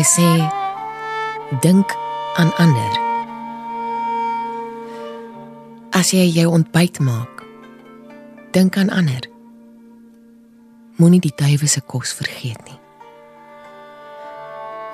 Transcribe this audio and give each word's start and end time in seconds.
Hy 0.00 0.04
sê 0.08 0.32
dink 1.60 1.92
aan 2.40 2.48
ander. 2.56 2.92
As 5.92 6.14
jy 6.16 6.22
jou 6.32 6.46
ontbyt 6.56 7.02
maak, 7.04 7.42
dink 8.56 8.78
aan 8.80 8.88
ander. 8.88 9.26
Moenie 10.96 11.20
die 11.20 11.34
duiwe 11.36 11.68
se 11.68 11.82
kos 11.84 12.14
vergeet 12.16 12.64
nie. 12.64 12.78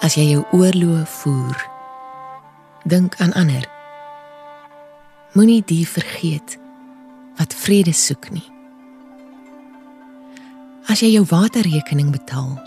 As 0.02 0.18
jy 0.18 0.24
jou 0.32 0.42
oorloë 0.58 1.04
voer, 1.20 1.62
dink 2.82 3.14
aan 3.22 3.36
ander. 3.38 3.70
Moenie 5.38 5.62
die 5.70 5.86
vergeet 5.86 6.58
wat 7.38 7.54
vrede 7.54 7.94
soek 7.94 8.26
nie. 8.34 8.48
As 10.90 11.06
jy 11.06 11.14
jou 11.14 11.22
waterrekening 11.30 12.10
betaal, 12.10 12.58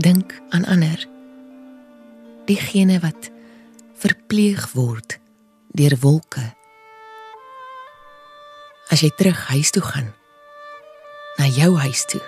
dink 0.00 0.32
aan 0.56 0.64
ander. 0.64 1.17
Diegene 2.48 2.96
wat 3.04 3.30
verpleeg 4.00 4.70
word 4.72 5.18
deur 5.76 5.96
wolke. 6.00 6.44
As 8.88 9.02
jy 9.04 9.10
terug 9.18 9.42
huis 9.52 9.70
toe 9.74 9.82
gaan, 9.84 10.08
na 11.36 11.46
jou 11.52 11.74
huis 11.76 12.04
toe, 12.08 12.22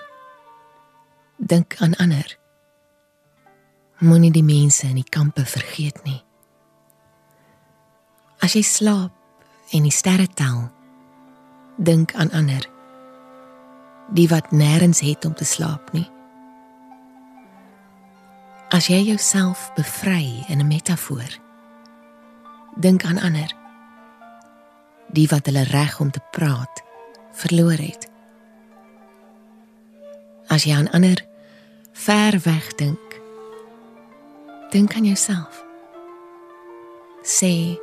dink 1.40 1.78
aan 1.80 1.96
ander. 1.96 2.36
Moenie 4.04 4.32
die 4.32 4.44
mense 4.44 4.86
in 4.86 5.00
die 5.00 5.08
kampe 5.08 5.46
vergeet 5.48 6.04
nie. 6.04 6.20
As 8.44 8.54
jy 8.56 8.62
slaap 8.64 9.16
en 9.72 9.88
die 9.88 9.94
sterre 9.94 10.28
tel, 10.28 10.68
dink 11.80 12.12
aan 12.14 12.32
ander 12.36 12.68
die 14.10 14.26
wat 14.28 14.50
nêrens 14.50 15.00
het 15.06 15.24
om 15.24 15.34
te 15.34 15.44
slaap 15.44 15.92
nie. 15.94 16.08
As 18.80 18.86
jy 18.88 19.02
jouself 19.12 19.74
bevry 19.76 20.40
in 20.48 20.60
'n 20.60 20.66
metafoor, 20.66 21.32
dink 22.80 23.04
aan 23.04 23.20
ander. 23.20 23.52
Die 25.12 25.28
wat 25.28 25.46
hulle 25.46 25.64
reg 25.64 26.00
om 26.00 26.10
te 26.10 26.20
praat 26.30 26.82
verloor 27.32 27.76
het. 27.76 28.08
As 30.48 30.64
jy 30.64 30.72
aan 30.74 30.90
ander 30.90 31.20
ver 31.92 32.40
weg 32.44 32.74
dink, 32.74 33.20
dink 34.70 34.94
aan 34.94 35.04
jouself. 35.04 35.64
Sê 37.22 37.76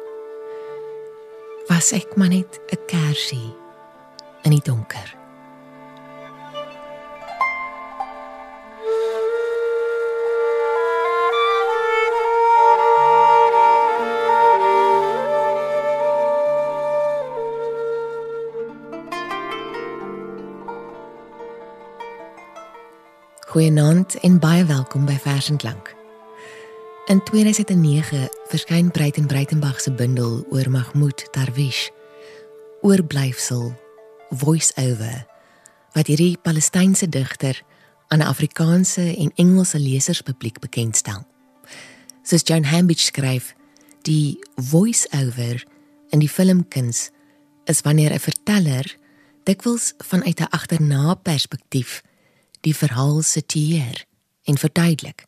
was 1.68 1.92
ek 1.92 2.16
maar 2.16 2.30
net 2.30 2.60
'n 2.74 2.86
kersie 2.88 3.54
in 4.42 4.52
die 4.52 4.64
donker. 4.64 5.17
Goeienaand 23.58 24.20
en 24.22 24.36
baie 24.38 24.66
welkom 24.70 25.08
by 25.10 25.16
Vers 25.18 25.48
en 25.50 25.58
Klank. 25.58 25.88
In 27.10 27.24
2009 27.26 28.28
verskyn 28.52 28.92
Breiten 28.94 29.26
Breitenberg 29.26 29.80
se 29.82 29.90
bundel 29.92 30.44
oor 30.54 30.70
Mahmoud 30.70 31.24
Darwish, 31.34 31.88
oorblyfsel 32.86 33.72
Voice 34.30 34.76
Over, 34.78 35.26
wat 35.98 36.06
hierdie 36.06 36.38
Palestynse 36.38 37.10
digter 37.10 37.64
aan 38.14 38.20
'n 38.20 38.30
Afrikaanse 38.30 39.16
en 39.18 39.32
Engelse 39.36 39.80
leserspubliek 39.80 40.60
bekendstel. 40.60 41.26
Soos 42.22 42.46
Joan 42.46 42.70
Hambidge 42.70 43.10
skryf, 43.10 43.56
die 44.02 44.38
voice 44.56 45.08
over 45.24 45.66
in 46.10 46.20
die 46.20 46.30
filmkuns 46.30 47.10
is 47.66 47.82
wanneer 47.82 48.14
'n 48.14 48.20
verteller 48.20 48.98
dikwels 49.44 49.94
vanuit 49.98 50.40
'n 50.40 50.50
agterna 50.50 51.14
perspektief 51.16 52.04
die 52.62 52.76
verhaal 52.76 53.22
siteer 53.22 54.06
en 54.44 54.58
verduidelik. 54.58 55.26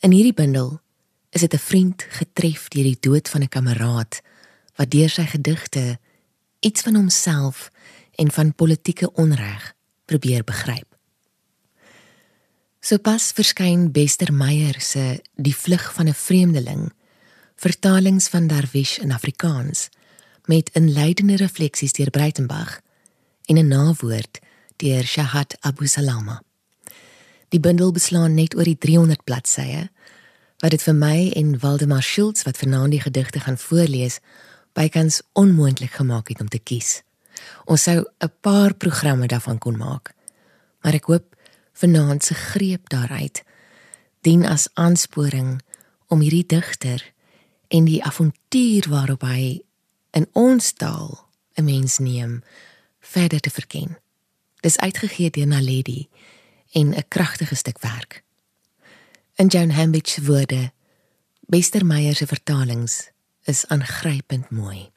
In 0.00 0.10
hierdie 0.10 0.34
bundel 0.34 0.80
is 1.30 1.40
dit 1.40 1.54
'n 1.54 1.58
vriend 1.58 2.06
getref 2.08 2.68
deur 2.68 2.84
die 2.84 3.00
dood 3.00 3.28
van 3.28 3.42
'n 3.42 3.48
kameraad 3.48 4.22
wat 4.76 4.90
deur 4.90 5.08
sy 5.08 5.26
gedigte 5.26 5.98
iets 6.60 6.82
van 6.82 6.94
homself 6.94 7.70
en 8.14 8.30
van 8.30 8.54
politieke 8.54 9.12
onreg 9.12 9.74
probeer 10.04 10.44
begryp. 10.44 10.94
Sopas 12.80 13.32
verskyn 13.32 13.92
Bester 13.92 14.32
Meyer 14.32 14.80
se 14.80 15.22
Die 15.36 15.56
vlug 15.56 15.94
van 15.94 16.08
'n 16.08 16.14
vreemdeling, 16.14 16.92
vertalings 17.56 18.28
van 18.28 18.46
Darwish 18.46 18.98
in 18.98 19.12
Afrikaans 19.12 19.88
met 20.44 20.70
inleidende 20.72 21.36
refleksies 21.36 21.92
deur 21.92 22.10
Breitenberg 22.10 22.80
en 23.44 23.56
'n 23.56 23.68
nawoord 23.68 24.40
deur 24.76 25.04
Shahat 25.06 25.56
Abu 25.60 25.86
Salama. 25.86 26.42
Die 27.48 27.60
bundel 27.60 27.92
beslaan 27.92 28.34
net 28.34 28.56
oor 28.56 28.66
die 28.66 28.78
300 28.78 29.24
bladsye 29.24 29.88
wat 30.62 30.70
dit 30.70 30.82
vir 30.82 30.96
my 30.96 31.18
en 31.36 31.58
Waldemar 31.60 32.02
Schultz 32.02 32.42
wat 32.46 32.58
vanaand 32.58 32.94
die 32.94 33.02
gedigte 33.04 33.40
gaan 33.44 33.58
voorlees 33.58 34.20
bykans 34.74 35.22
onmoontlik 35.32 35.94
gemaak 36.00 36.28
het 36.32 36.40
om 36.40 36.48
te 36.48 36.58
kies. 36.58 37.02
Ons 37.64 37.82
sou 37.82 38.04
'n 38.20 38.32
paar 38.40 38.74
programme 38.74 39.26
daarvan 39.26 39.58
kon 39.58 39.76
maak. 39.76 40.14
Maar 40.82 40.94
ek 40.94 41.04
hoop 41.04 41.36
vanaand 41.72 42.24
se 42.24 42.34
greep 42.34 42.88
daaruit 42.88 43.42
dien 44.20 44.46
as 44.46 44.68
aansporing 44.74 45.62
om 46.08 46.20
hierdie 46.20 46.46
digter 46.46 47.12
en 47.68 47.84
die 47.84 48.04
avontuur 48.04 48.88
waarop 48.88 49.22
hy 49.22 49.62
in 50.10 50.26
ons 50.32 50.72
taal 50.72 51.28
'n 51.56 51.64
mens 51.64 51.98
neem 51.98 52.42
verder 53.00 53.40
te 53.40 53.50
verken. 53.50 54.03
Dis 54.64 54.78
uitgegee 54.78 55.30
deur 55.30 55.46
Naledi 55.46 56.08
en 56.72 56.94
'n 56.96 57.08
kragtige 57.08 57.54
stuk 57.54 57.78
werk. 57.78 58.22
In 59.34 59.46
Joan 59.46 59.70
Hambidge 59.70 60.10
se 60.10 60.24
woorde, 60.24 60.72
Bester 61.40 61.86
Meyer 61.86 62.14
se 62.14 62.26
vertalings 62.26 63.10
is 63.42 63.66
aangrypend 63.66 64.50
mooi. 64.50 64.90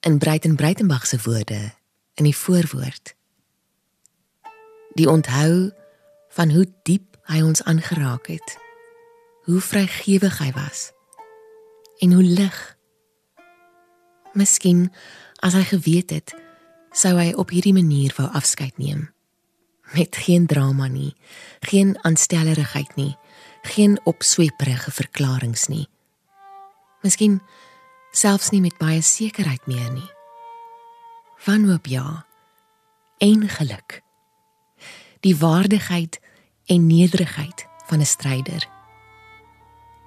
In 0.00 0.18
Breiten 0.18 0.56
Breitenberg 0.56 1.06
se 1.06 1.18
woorde 1.22 1.72
in 2.14 2.24
die 2.24 2.36
voorwoord. 2.36 3.14
Die 4.92 5.10
onthou 5.10 5.72
van 6.28 6.50
hoe 6.50 6.72
diep 6.82 7.18
hy 7.22 7.42
ons 7.42 7.62
aangeraak 7.62 8.26
het. 8.26 8.58
Hoe 9.42 9.60
vrygewig 9.60 10.38
hy 10.38 10.52
was. 10.52 10.92
En 11.98 12.12
hoe 12.12 12.22
lig. 12.22 12.76
Miskien 14.32 14.92
as 15.36 15.52
hy 15.52 15.62
geweet 15.62 16.10
het, 16.10 16.34
sou 16.92 17.18
hy 17.18 17.32
op 17.32 17.50
hierdie 17.50 17.74
manier 17.74 18.14
wou 18.16 18.28
afskeid 18.32 18.78
neem 18.78 19.08
met 19.92 20.16
geen 20.16 20.46
drama 20.46 20.86
nie, 20.86 21.14
geen 21.60 21.98
aanstellerigheid 22.02 22.94
nie, 22.94 23.16
geen 23.62 24.00
opsweperige 24.04 24.90
verklaringe 24.90 25.64
nie. 25.68 25.88
Miskien 27.02 27.40
selfs 28.12 28.50
nie 28.50 28.60
met 28.60 28.78
baie 28.78 29.02
sekerheid 29.02 29.66
meer 29.66 29.90
nie. 29.92 30.10
Wanhoop 31.44 31.86
ja, 31.86 32.26
en 33.18 33.48
geluk. 33.48 34.02
Die 35.20 35.36
waardigheid 35.36 36.20
en 36.66 36.86
nederigheid 36.86 37.66
van 37.86 38.00
'n 38.00 38.06
stryder. 38.06 38.68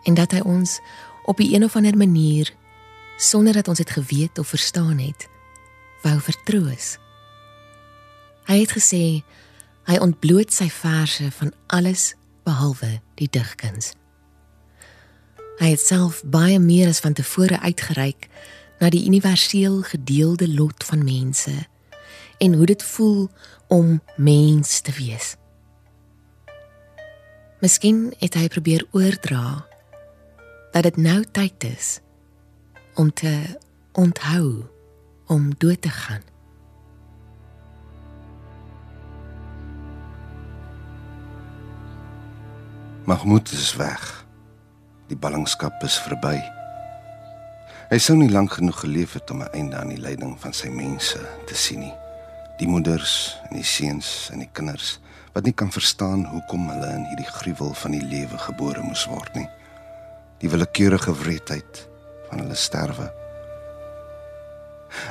En 0.04 0.14
dat 0.14 0.32
hy 0.32 0.40
ons 0.40 0.80
op 1.26 1.40
'n 1.40 1.64
of 1.64 1.76
ander 1.76 1.98
manier 1.98 2.54
sonder 3.18 3.54
dat 3.54 3.68
ons 3.68 3.78
dit 3.78 3.90
geweet 3.90 4.38
of 4.40 4.48
verstaan 4.48 4.98
het, 4.98 5.30
wou 6.04 6.18
vertroos. 6.22 6.98
Hy 8.48 8.60
het 8.60 8.76
gesê 8.76 9.24
Hy 9.84 10.00
ontbloot 10.00 10.54
sy 10.54 10.70
verse 10.72 11.28
van 11.36 11.52
alles 11.76 12.14
behalwe 12.48 13.02
die 13.20 13.28
digkuns. 13.28 13.92
Hy 15.60 15.74
het 15.76 15.84
self 15.84 16.22
baie 16.24 16.60
meer 16.60 16.88
as 16.94 17.02
van 17.04 17.16
tevore 17.18 17.60
uitgereik 17.60 18.30
na 18.80 18.90
die 18.94 19.04
universeel 19.06 19.82
gedeelde 19.88 20.48
lot 20.48 20.84
van 20.88 21.04
mense 21.04 21.54
en 22.40 22.56
hoe 22.56 22.68
dit 22.72 22.84
voel 22.96 23.28
om 23.68 24.00
mens 24.16 24.80
te 24.80 24.96
wees. 24.96 25.36
Miskien 27.64 28.12
het 28.20 28.40
hy 28.40 28.48
probeer 28.52 28.88
oordra 28.92 29.66
dat 30.72 30.88
dit 30.88 30.98
nou 31.00 31.22
tyd 31.32 31.68
is 31.68 32.00
om 32.96 33.12
te 33.12 33.36
onthou 34.00 34.64
om 35.34 35.50
dood 35.58 35.82
te 35.82 35.90
gaan. 35.90 36.22
Mahmoud 43.06 43.52
is 43.52 43.76
weg. 43.76 44.26
Die 45.10 45.18
ballingskap 45.18 45.82
is 45.84 45.98
verby. 46.06 46.38
Hy 47.90 48.00
sou 48.00 48.16
nie 48.18 48.30
lank 48.30 48.60
genoeg 48.60 48.84
geleef 48.86 49.18
het 49.18 49.34
om 49.34 49.42
'n 49.42 49.50
einde 49.58 49.78
aan 49.78 49.90
die 49.90 50.02
lyding 50.02 50.38
van 50.40 50.54
sy 50.54 50.70
mense 50.70 51.20
te 51.46 51.56
sien 51.56 51.80
nie. 51.80 51.96
Die 52.58 52.68
moeders 52.68 53.40
en 53.50 53.56
die 53.58 53.66
seuns 53.66 54.30
en 54.32 54.40
die 54.40 54.50
kinders 54.52 55.00
wat 55.34 55.44
nie 55.44 55.54
kan 55.54 55.72
verstaan 55.72 56.26
hoekom 56.26 56.70
hulle 56.70 56.94
in 56.94 57.06
hierdie 57.06 57.34
gruwel 57.42 57.74
van 57.74 57.92
die 57.92 58.06
lewe 58.06 58.38
gebore 58.38 58.82
moes 58.82 59.06
word 59.06 59.34
nie. 59.36 59.50
Die 60.38 60.50
willekeurige 60.50 61.14
wreedheid 61.14 61.88
van 62.30 62.40
hulle 62.40 62.56
sterwe. 62.56 63.23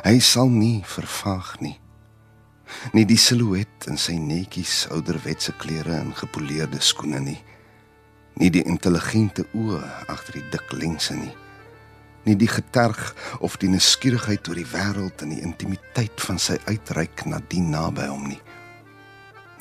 Hy 0.04 0.18
sal 0.20 0.50
nie 0.52 0.82
vervaag 0.86 1.56
nie. 1.60 1.76
Nie 2.96 3.04
die 3.04 3.18
silhouet 3.20 3.88
in 3.90 3.98
sy 4.00 4.16
netjies 4.20 4.86
ouderwetse 4.94 5.52
klere 5.60 5.98
en 6.00 6.14
gepoleerde 6.16 6.80
skoene 6.80 7.20
nie. 7.20 7.38
Nie 8.40 8.50
die 8.50 8.64
intelligente 8.64 9.44
oë 9.52 9.82
agter 10.08 10.40
die 10.40 10.46
dik 10.54 10.72
lense 10.78 11.16
nie. 11.18 11.34
Nie 12.24 12.38
die 12.38 12.48
geterg 12.48 13.12
of 13.44 13.58
die 13.60 13.68
nuuskierigheid 13.68 14.48
oor 14.48 14.58
die 14.62 14.70
wêreld 14.72 15.26
en 15.26 15.34
die 15.34 15.42
intimiteit 15.44 16.22
van 16.22 16.38
sy 16.40 16.56
uitreik 16.70 17.26
na 17.26 17.42
die 17.50 17.64
naby 17.66 18.08
hom 18.08 18.28
nie 18.30 18.40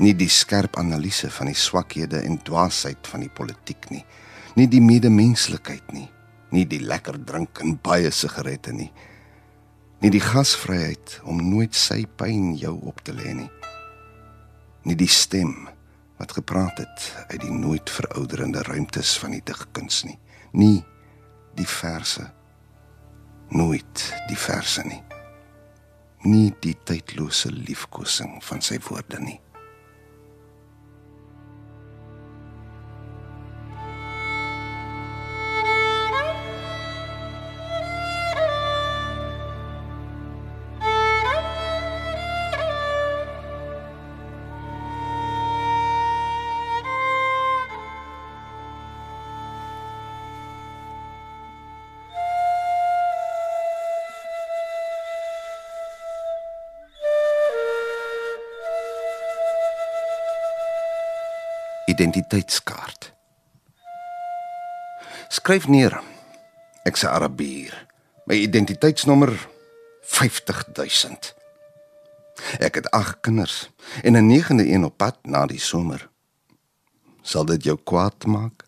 nie 0.01 0.13
die 0.18 0.29
skerp 0.33 0.79
analise 0.81 1.29
van 1.29 1.51
die 1.51 1.57
swakhede 1.57 2.23
en 2.25 2.39
dwaasheid 2.41 3.06
van 3.12 3.21
die 3.25 3.33
politiek 3.33 3.85
nie 3.94 4.01
nie 4.57 4.68
die 4.68 4.81
medemenslikheid 4.83 5.94
nie 5.94 6.07
nie 6.56 6.65
die 6.68 6.81
lekker 6.83 7.19
drink 7.27 7.62
en 7.63 7.77
baie 7.85 8.09
sigarette 8.12 8.73
nie 8.73 8.89
nie 10.01 10.09
die 10.09 10.24
gasvryheid 10.24 11.19
om 11.30 11.42
nooit 11.51 11.77
sy 11.77 12.03
pyn 12.18 12.56
jou 12.57 12.74
op 12.89 13.03
te 13.06 13.13
lê 13.13 13.36
nie. 13.38 13.50
Nie 14.86 14.98
die 14.98 15.09
stem 15.09 15.68
wat 16.18 16.33
gepraat 16.38 16.81
het 16.81 17.06
uit 17.30 17.42
die 17.44 17.53
nooit 17.53 17.89
verouderende 17.89 18.63
ruimtes 18.65 19.13
van 19.21 19.36
die 19.38 19.44
digkuns 19.45 20.03
nie. 20.09 20.18
Nie 20.57 20.81
die 21.57 21.68
verse. 21.69 22.25
Nooit 23.53 24.07
die 24.30 24.39
verse 24.39 24.83
nie. 24.88 25.01
Nie 26.25 26.50
die 26.65 26.75
tydlose 26.86 27.54
liefkosing 27.54 28.39
van 28.45 28.62
sy 28.65 28.81
woorde 28.89 29.21
nie 29.21 29.39
identiteitskaart. 62.01 63.13
Skryf 65.30 65.68
neer. 65.68 66.01
Ek's 66.83 67.03
'n 67.03 67.13
Arabier. 67.13 67.88
My 68.25 68.36
identiteitsnommer 68.36 69.48
50000. 70.01 71.36
Ek 72.59 72.75
het 72.75 72.89
8 72.89 73.21
kinders 73.21 73.69
en 74.01 74.18
'n 74.18 74.27
negende 74.27 74.65
een 74.68 74.83
op 74.83 74.98
pad 74.98 75.18
na 75.21 75.45
die 75.45 75.59
somer. 75.59 76.09
Sal 77.21 77.45
dit 77.45 77.63
jou 77.63 77.77
kwaad 77.83 78.25
maak? 78.25 78.65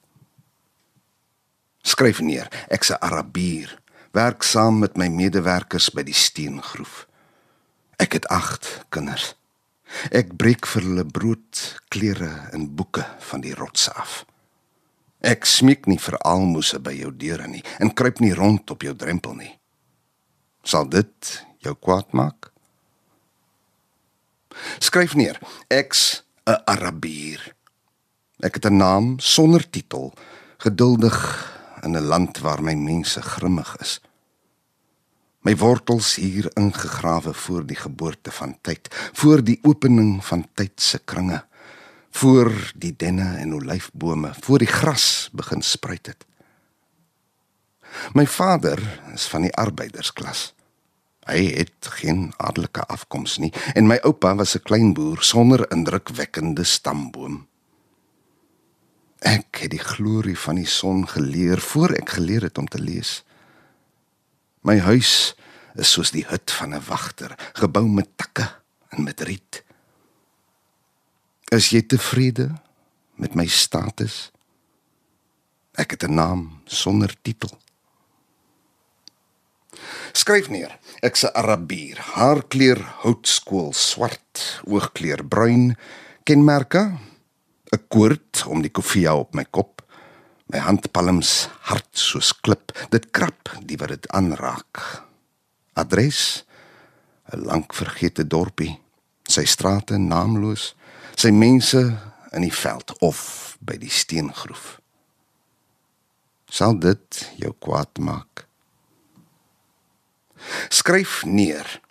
Skryf 1.81 2.19
neer. 2.19 2.47
Ek's 2.67 2.89
'n 2.89 3.01
Arabier. 3.01 3.81
Werk 4.11 4.43
saam 4.43 4.79
met 4.79 4.95
my 4.95 5.07
medewerkers 5.07 5.89
by 5.89 6.03
die 6.03 6.13
steengroef. 6.13 7.07
Ek 7.97 8.13
het 8.13 8.27
8 8.27 8.85
kinders. 8.89 9.35
Ek 10.11 10.33
breek 10.37 10.67
vir 10.67 10.85
hulle 10.87 11.05
brood, 11.05 11.59
klere 11.93 12.49
en 12.53 12.67
boeke 12.75 13.05
van 13.29 13.41
die 13.41 13.53
rots 13.53 13.89
af. 13.93 14.23
Ek 15.23 15.45
smeek 15.47 15.87
nie 15.87 15.99
vir 16.01 16.17
almoses 16.27 16.81
by 16.83 16.91
jou 16.97 17.11
deure 17.15 17.47
nie 17.47 17.63
en 17.79 17.93
kruip 17.95 18.19
nie 18.19 18.33
rond 18.35 18.73
op 18.73 18.83
jou 18.83 18.95
drempel 18.95 19.37
nie. 19.39 19.53
Sal 20.63 20.89
dit 20.91 21.31
jou 21.63 21.75
kwaad 21.79 22.11
maak? 22.11 22.51
Skryf 24.83 25.15
neer: 25.15 25.39
Ek's 25.69 26.23
'n 26.45 26.59
Arabier. 26.65 27.55
Ek 28.43 28.55
het 28.55 28.65
'n 28.65 28.77
naam 28.77 29.19
sonder 29.19 29.69
titel, 29.69 30.13
geduldig 30.57 31.17
in 31.83 31.95
'n 31.95 32.07
land 32.07 32.39
waar 32.39 32.61
my 32.61 32.75
mense 32.75 33.21
grimmig 33.21 33.75
is. 33.79 34.01
My 35.43 35.57
wortels 35.59 36.15
hier 36.15 36.47
ingegrawe 36.55 37.33
voor 37.33 37.65
die 37.67 37.75
geboorte 37.75 38.31
van 38.31 38.55
tyd, 38.61 38.87
voor 39.13 39.43
die 39.43 39.59
opening 39.67 40.21
van 40.25 40.45
tyd 40.55 40.79
se 40.81 41.01
kringe, 41.03 41.41
voor 42.15 42.51
die 42.75 42.93
denne 42.95 43.35
en 43.41 43.51
olyfbome, 43.53 44.31
voor 44.39 44.63
die 44.63 44.71
gras 44.71 45.29
begin 45.33 45.61
spruit 45.61 46.05
het. 46.05 46.23
My 48.15 48.23
vader 48.27 48.79
is 49.13 49.27
van 49.27 49.43
die 49.43 49.51
arbeidersklas. 49.53 50.53
Hy 51.27 51.43
het 51.59 51.91
geen 51.99 52.31
adelike 52.37 52.85
afkoms 52.91 53.37
nie 53.39 53.51
en 53.75 53.87
my 53.87 53.99
oupa 54.07 54.33
was 54.35 54.55
'n 54.55 54.63
klein 54.63 54.93
boer 54.93 55.23
sonder 55.23 55.71
indrukwekkende 55.71 56.63
stamboom. 56.63 57.47
Ek 59.19 59.59
het 59.59 59.71
die 59.71 59.83
glorie 59.83 60.39
van 60.39 60.55
die 60.55 60.67
son 60.67 61.07
geleer 61.07 61.59
voor 61.59 61.89
ek 61.89 62.09
geleer 62.09 62.41
het 62.41 62.57
om 62.57 62.67
te 62.67 62.79
lees. 62.79 63.23
My 64.63 64.79
huis 64.79 65.33
is 65.75 65.91
soos 65.91 66.13
die 66.15 66.23
hut 66.29 66.51
van 66.51 66.73
'n 66.73 66.85
wagter, 66.87 67.35
gebou 67.53 67.87
met 67.87 68.07
takke 68.15 68.47
en 68.89 69.03
met 69.03 69.19
riet. 69.21 69.63
Is 71.51 71.69
jy 71.69 71.81
tevrede 71.81 72.55
met 73.15 73.35
my 73.35 73.45
status? 73.45 74.31
Ek 75.75 75.91
het 75.91 76.03
'n 76.03 76.15
naam 76.15 76.61
sonder 76.65 77.13
titel. 77.21 77.51
Skryf 80.13 80.49
neer. 80.49 80.79
Ek's 81.01 81.23
'n 81.23 81.33
Arabier. 81.33 81.97
Haarkleur 81.99 82.79
houtskool 83.03 83.73
swart, 83.73 84.61
oogkleur 84.63 85.25
bruin, 85.25 85.75
kenmerke 86.23 86.97
'n 87.73 87.87
koord 87.87 88.45
om 88.47 88.61
die 88.61 88.71
koffie 88.71 89.13
op 89.13 89.33
my 89.33 89.45
kop 89.49 89.72
My 90.53 90.59
handpalms 90.61 91.47
hard 91.65 91.87
soos 91.97 92.29
klip. 92.45 92.69
Dit 92.93 93.07
krap 93.09 93.49
die 93.65 93.77
wat 93.81 93.89
dit 93.89 94.03
aanraak. 94.13 94.81
Adres: 95.73 96.45
'n 97.33 97.41
lank 97.49 97.73
vergete 97.73 98.27
dorpie. 98.27 98.77
Sy 99.25 99.45
strate 99.49 99.97
naamloos. 99.97 100.75
Sy 101.15 101.31
mense 101.31 101.81
in 102.31 102.45
die 102.45 102.53
veld 102.53 102.93
of 103.01 103.57
by 103.65 103.77
die 103.81 103.89
steengroef. 103.89 104.77
Sal 106.45 106.77
dit 106.77 107.33
jou 107.41 107.55
kwaad 107.57 107.97
maak? 107.97 108.45
Skryf 110.69 111.23
neer. 111.25 111.81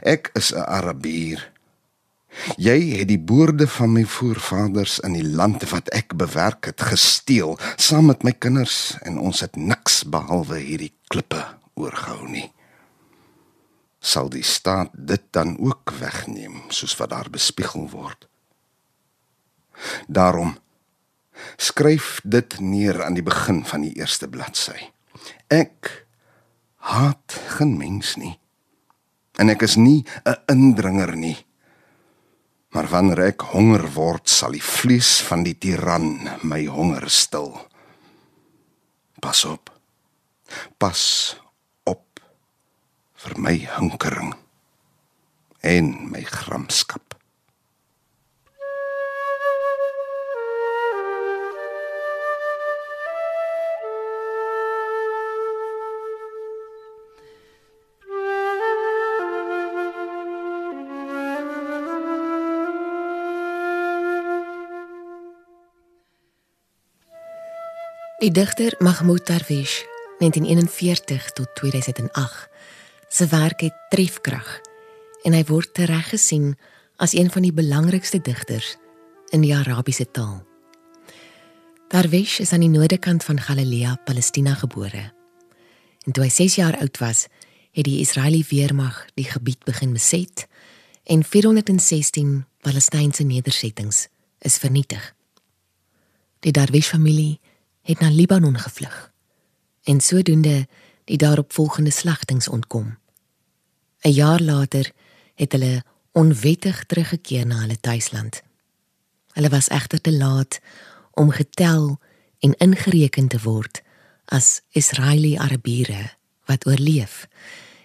Ek 0.00 0.30
is 0.32 0.54
'n 0.54 0.64
Arabier. 0.64 1.52
Jy 2.56 2.76
het 2.98 3.08
die 3.10 3.18
boorde 3.18 3.66
van 3.68 3.92
my 3.92 4.04
voorvaders 4.04 4.98
in 5.06 5.16
die 5.18 5.26
land 5.26 5.64
wat 5.70 5.90
ek 5.96 6.14
bewerk 6.18 6.70
het 6.70 6.82
gesteel 6.90 7.58
saam 7.76 8.10
met 8.12 8.22
my 8.22 8.32
kinders 8.32 8.94
en 9.02 9.18
ons 9.18 9.42
het 9.42 9.56
niks 9.56 10.04
behalwe 10.06 10.60
hierdie 10.62 10.92
klippe 11.10 11.42
oorgehou 11.74 12.28
nie. 12.30 12.46
Sal 13.98 14.30
die 14.30 14.44
staat 14.46 14.94
dit 14.94 15.22
dan 15.34 15.56
ook 15.58 15.92
wegneem 15.98 16.62
soos 16.70 16.94
wat 17.00 17.10
daar 17.10 17.30
bespiegel 17.30 17.88
word? 17.90 18.28
Daarom 20.06 20.56
skryf 21.56 22.18
dit 22.24 22.60
neer 22.60 23.04
aan 23.04 23.18
die 23.18 23.26
begin 23.26 23.64
van 23.66 23.86
die 23.86 23.94
eerste 23.98 24.28
bladsy. 24.30 24.90
Ek 25.50 26.06
haat 26.88 27.38
geen 27.58 27.76
mens 27.78 28.16
nie. 28.16 28.38
En 29.38 29.50
ek 29.50 29.62
is 29.62 29.76
nie 29.76 30.04
'n 30.24 30.38
indringer 30.46 31.16
nie. 31.16 31.47
Maar 32.74 32.88
wanneer 32.92 33.22
ek 33.30 33.46
honger 33.54 33.86
word, 33.94 34.28
sal 34.28 34.52
die 34.52 34.64
vlees 34.64 35.18
van 35.24 35.44
die 35.46 35.56
tiran 35.56 36.28
my 36.44 36.66
honger 36.68 37.08
stil. 37.10 37.54
Pas 39.24 39.44
op. 39.48 39.72
Pas 40.78 41.02
op 41.88 42.20
vir 43.24 43.38
my 43.40 43.56
hinkering 43.78 44.34
en 45.64 45.94
my 46.12 46.22
gramskap. 46.28 47.07
Die 68.18 68.32
digter 68.34 68.74
Mahmoud 68.80 69.28
Darwish, 69.28 69.84
1941 70.18 71.32
tot 71.32 71.54
2008, 71.54 72.48
se 73.08 73.26
werk 73.26 73.60
het 73.60 73.74
trefkrag 73.92 74.48
en 75.22 75.36
hy 75.38 75.44
word 75.46 75.70
tereg 75.76 76.08
gesien 76.10 76.56
as 76.98 77.14
een 77.14 77.30
van 77.30 77.46
die 77.46 77.54
belangrikste 77.54 78.18
digters 78.18 78.72
in 79.30 79.44
die 79.46 79.52
Arabiese 79.54 80.08
taal. 80.10 80.40
Darwish 81.94 82.40
is 82.42 82.50
aan 82.50 82.66
die 82.66 82.72
noordekant 82.72 83.22
van 83.22 83.38
Galilea, 83.38 83.94
Palestina 84.02 84.56
gebore. 84.58 85.12
En 86.02 86.10
toe 86.10 86.24
hy 86.26 86.30
6 86.34 86.56
jaar 86.58 86.74
oud 86.82 86.98
was, 86.98 87.28
het 87.70 87.86
die 87.86 88.00
Israeliese 88.02 88.50
weermag 88.50 89.04
die 89.14 89.28
gebied 89.30 89.62
begin 89.62 89.94
beset 89.94 90.48
en 91.06 91.22
416 91.22 92.40
Palestynse 92.66 93.22
nedersettings 93.22 94.08
is 94.42 94.58
vernietig. 94.58 95.14
Die 96.42 96.50
Darwish 96.50 96.90
familie 96.90 97.38
het 97.88 98.00
na 98.00 98.10
Libanon 98.10 98.58
gevlug 98.58 99.12
en 99.82 100.00
sodoende 100.00 100.68
die 101.04 101.16
daaropvolgende 101.16 101.90
slagtings 101.90 102.48
ontkom. 102.48 102.98
'n 104.00 104.10
Jaar 104.10 104.40
later 104.40 104.92
het 105.34 105.52
hulle 105.52 105.84
onwettig 106.12 106.84
teruggekeer 106.84 107.46
na 107.46 107.60
hulle 107.60 107.80
tuisland. 107.80 108.42
Hulle 109.32 109.48
was 109.48 109.68
egter 109.68 110.00
te 110.00 110.12
laat 110.12 110.60
om 111.12 111.30
getel 111.30 111.98
en 112.38 112.54
ingereken 112.56 113.28
te 113.28 113.40
word 113.42 113.82
as 114.24 114.60
Israeliese 114.70 115.40
Arabiere 115.40 116.10
wat 116.44 116.66
oorleef 116.66 117.28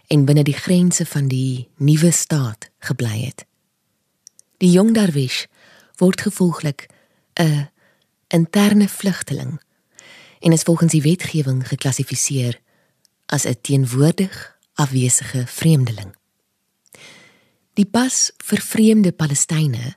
en 0.07 0.25
binne 0.25 0.43
die 0.43 0.59
grense 0.65 1.05
van 1.05 1.27
die 1.27 1.69
nuwe 1.75 2.11
staat 2.11 2.69
gebly 2.79 3.19
het. 3.23 3.45
Die 4.57 4.71
jong 4.71 4.93
Darwish 4.93 5.45
word 5.95 6.21
gevolglik 6.21 6.89
'n 7.33 7.69
interne 8.27 8.89
vlugteling 8.89 9.61
en 10.43 10.51
is 10.51 10.61
volgens 10.61 10.91
die 10.91 11.01
wetgewing 11.01 11.67
geklassifiseer 11.67 12.59
as 13.25 13.45
'n 13.45 13.57
teenwoordig 13.61 14.57
afwesige 14.73 15.47
vreemdeling. 15.47 16.15
Die 17.73 17.85
pas 17.85 18.31
vir 18.37 18.61
vreemde 18.61 19.11
Palestynë 19.11 19.95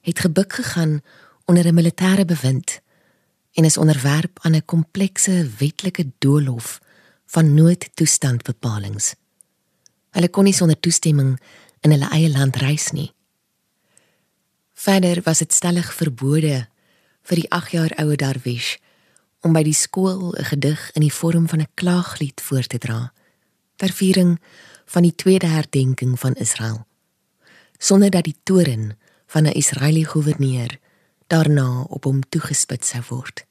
het 0.00 0.18
gebuk 0.18 0.52
gegaan 0.52 1.00
onder 1.44 1.66
'n 1.66 1.74
militêre 1.74 2.24
bewind 2.24 2.80
en 3.52 3.64
is 3.64 3.76
onderwerp 3.76 4.38
aan 4.42 4.54
'n 4.54 4.64
komplekse 4.64 5.50
wetlike 5.58 6.10
doolhof 6.18 6.80
van 7.26 7.54
noodtoestandbepalings. 7.54 9.14
Hulle 10.10 10.28
kon 10.28 10.44
nie 10.44 10.52
sonder 10.52 10.80
toestemming 10.80 11.40
in 11.80 11.90
hulle 11.90 12.08
eie 12.08 12.30
land 12.30 12.56
reis 12.56 12.90
nie. 12.90 13.12
Verder 14.74 15.22
was 15.22 15.38
dit 15.38 15.52
stellig 15.52 15.94
verbode 15.94 16.68
vir 17.22 17.36
die 17.36 17.50
8 17.50 17.70
jaar 17.70 17.92
oue 17.98 18.16
Darwish 18.16 18.76
om 19.40 19.52
by 19.52 19.62
die 19.62 19.76
skool 19.76 20.34
'n 20.34 20.44
gedig 20.44 20.90
in 20.92 21.00
die 21.00 21.12
vorm 21.12 21.48
van 21.48 21.60
'n 21.60 21.72
klaaglied 21.74 22.40
voor 22.40 22.66
te 22.66 22.78
dra 22.78 23.12
ter 23.76 23.92
viering 23.92 24.40
van 24.84 25.02
die 25.02 25.14
tweede 25.14 25.46
herdenking 25.46 26.18
van 26.18 26.34
Israel 26.34 26.86
sonder 27.78 28.10
dat 28.10 28.24
die 28.24 28.36
toren 28.42 28.98
van 29.26 29.42
'n 29.42 29.52
Israeliese 29.52 30.10
goewerneur 30.10 30.78
daarna 31.26 31.80
op 31.80 32.04
hom 32.04 32.28
toegespits 32.28 32.88
sou 32.88 33.02
word. 33.08 33.46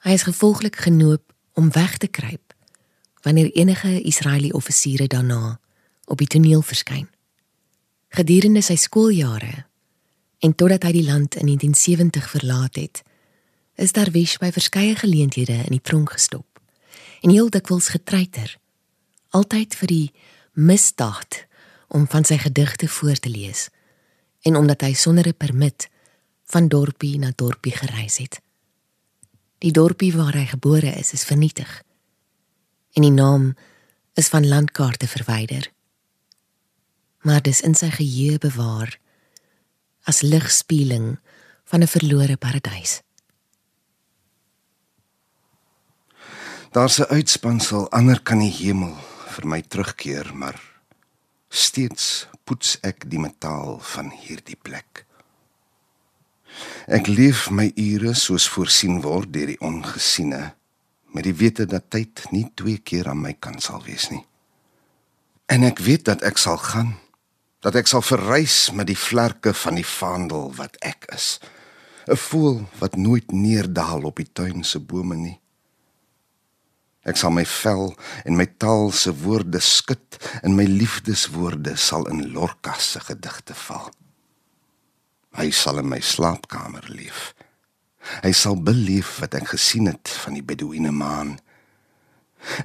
Hy 0.00 0.10
is 0.10 0.22
gevolglik 0.22 0.76
genoop 0.76 1.34
om 1.52 1.72
weg 1.72 1.96
te 1.96 2.06
kruip 2.06 2.54
wanneer 3.20 3.50
enige 3.52 4.02
Israeliese 4.02 4.54
offisiere 4.54 5.06
daarna 5.06 5.60
op 6.04 6.18
die 6.18 6.26
toneel 6.26 6.62
verskyn. 6.62 7.08
Gedurende 8.08 8.60
sy 8.62 8.76
skooljare 8.76 9.66
en 10.38 10.54
totdat 10.54 10.82
hy 10.82 10.92
die 10.92 11.04
land 11.04 11.34
in 11.34 11.46
1970 11.46 12.30
verlaat 12.30 12.74
het, 12.74 13.02
is 13.76 13.92
Darwish 13.92 14.38
by 14.40 14.50
verskeie 14.52 14.96
geleenthede 14.96 15.64
in 15.66 15.76
die 15.76 15.82
tronk 15.82 16.14
gestop 16.16 16.46
en 17.22 17.32
heel 17.32 17.48
dikwels 17.50 17.88
getreiter, 17.92 18.58
altyd 19.30 19.74
vir 19.74 19.90
die 19.90 20.12
misdaad 20.52 21.42
om 21.88 22.06
van 22.08 22.24
sy 22.24 22.38
gedigte 22.40 22.88
voor 22.88 23.18
te 23.20 23.32
lees 23.32 23.68
en 24.46 24.56
omdat 24.56 24.80
hy 24.86 24.92
sonder 24.94 25.28
'n 25.28 25.36
permit 25.36 25.88
van 26.46 26.68
dorpie 26.68 27.18
na 27.18 27.32
dorpie 27.34 27.72
gereis 27.72 28.16
het. 28.16 28.40
Die 29.58 29.72
dorpie 29.72 30.12
waar 30.14 30.34
hy 30.34 30.46
gebore 30.46 30.92
is, 30.98 31.12
is 31.12 31.24
vernietig. 31.24 31.82
En 32.92 33.02
die 33.02 33.10
naam 33.10 33.56
is 34.14 34.28
van 34.28 34.48
landkaarte 34.48 35.08
verwyder. 35.08 35.72
Maar 37.20 37.42
dis 37.42 37.60
in 37.60 37.74
sy 37.74 37.90
geheue 37.90 38.38
bewaar 38.38 38.98
as 40.02 40.22
ligspieeling 40.22 41.18
van 41.64 41.82
'n 41.82 41.86
verlore 41.86 42.36
paradys. 42.36 43.02
Daar's 46.76 46.98
'n 47.00 47.08
uitspansel 47.08 47.90
ander 47.90 48.20
kan 48.22 48.38
die 48.38 48.52
hemel 48.52 48.96
vir 49.34 49.46
my 49.46 49.62
terugkeer, 49.62 50.34
maar 50.34 50.60
steeds 51.48 52.28
poets 52.44 52.78
ek 52.82 53.10
die 53.10 53.18
metaal 53.18 53.78
van 53.80 54.10
hierdie 54.10 54.58
plek. 54.62 55.06
Ek 56.86 57.06
leef 57.06 57.50
my 57.50 57.72
ure 57.76 58.14
soos 58.14 58.48
voorsien 58.48 59.00
word 59.00 59.32
deur 59.32 59.46
die 59.46 59.60
ongesiene 59.60 60.54
met 61.14 61.24
die 61.24 61.34
wete 61.34 61.66
dat 61.66 61.88
tyd 61.90 62.26
nie 62.30 62.52
twee 62.54 62.78
keer 62.78 63.08
aan 63.08 63.20
my 63.20 63.32
kant 63.32 63.62
sal 63.62 63.82
wees 63.82 64.10
nie. 64.10 64.26
En 65.46 65.62
ek 65.62 65.78
weet 65.78 66.04
dat 66.04 66.22
ek 66.22 66.36
sal 66.36 66.58
gaan, 66.58 66.98
dat 67.60 67.74
ek 67.74 67.86
sal 67.86 68.02
verrys 68.02 68.70
met 68.72 68.86
die 68.86 68.98
vlerke 68.98 69.54
van 69.54 69.74
die 69.74 69.88
vaandel 69.96 70.52
wat 70.54 70.76
ek 70.80 71.08
is. 71.14 71.40
'n 72.06 72.16
Voël 72.16 72.68
wat 72.78 72.96
nooit 72.96 73.32
neerdaal 73.32 74.02
op 74.02 74.16
die 74.16 74.32
tuin 74.32 74.64
se 74.64 74.78
bome 74.78 75.16
nie. 75.16 75.40
Ek 77.06 77.18
sal 77.20 77.30
my 77.34 77.44
vel 77.46 77.92
en 78.26 78.38
my 78.38 78.46
taal 78.58 78.90
se 78.90 79.12
woorde 79.22 79.60
skud 79.62 80.18
en 80.42 80.56
my 80.58 80.66
liefdeswoorde 80.66 81.76
sal 81.78 82.08
in 82.10 82.24
Lorca 82.34 82.74
se 82.82 83.02
gedigte 83.06 83.54
val. 83.66 83.92
Hy 85.36 85.50
sal 85.54 85.82
in 85.82 85.90
my 85.92 86.00
slaapkamer 86.00 86.88
leef. 86.90 87.34
Hy 88.22 88.32
sal 88.34 88.58
beleef 88.58 89.18
wat 89.22 89.36
ek 89.38 89.52
gesien 89.54 89.90
het 89.90 90.10
van 90.24 90.38
die 90.38 90.44
beduïne 90.46 90.92
maan. 90.94 91.36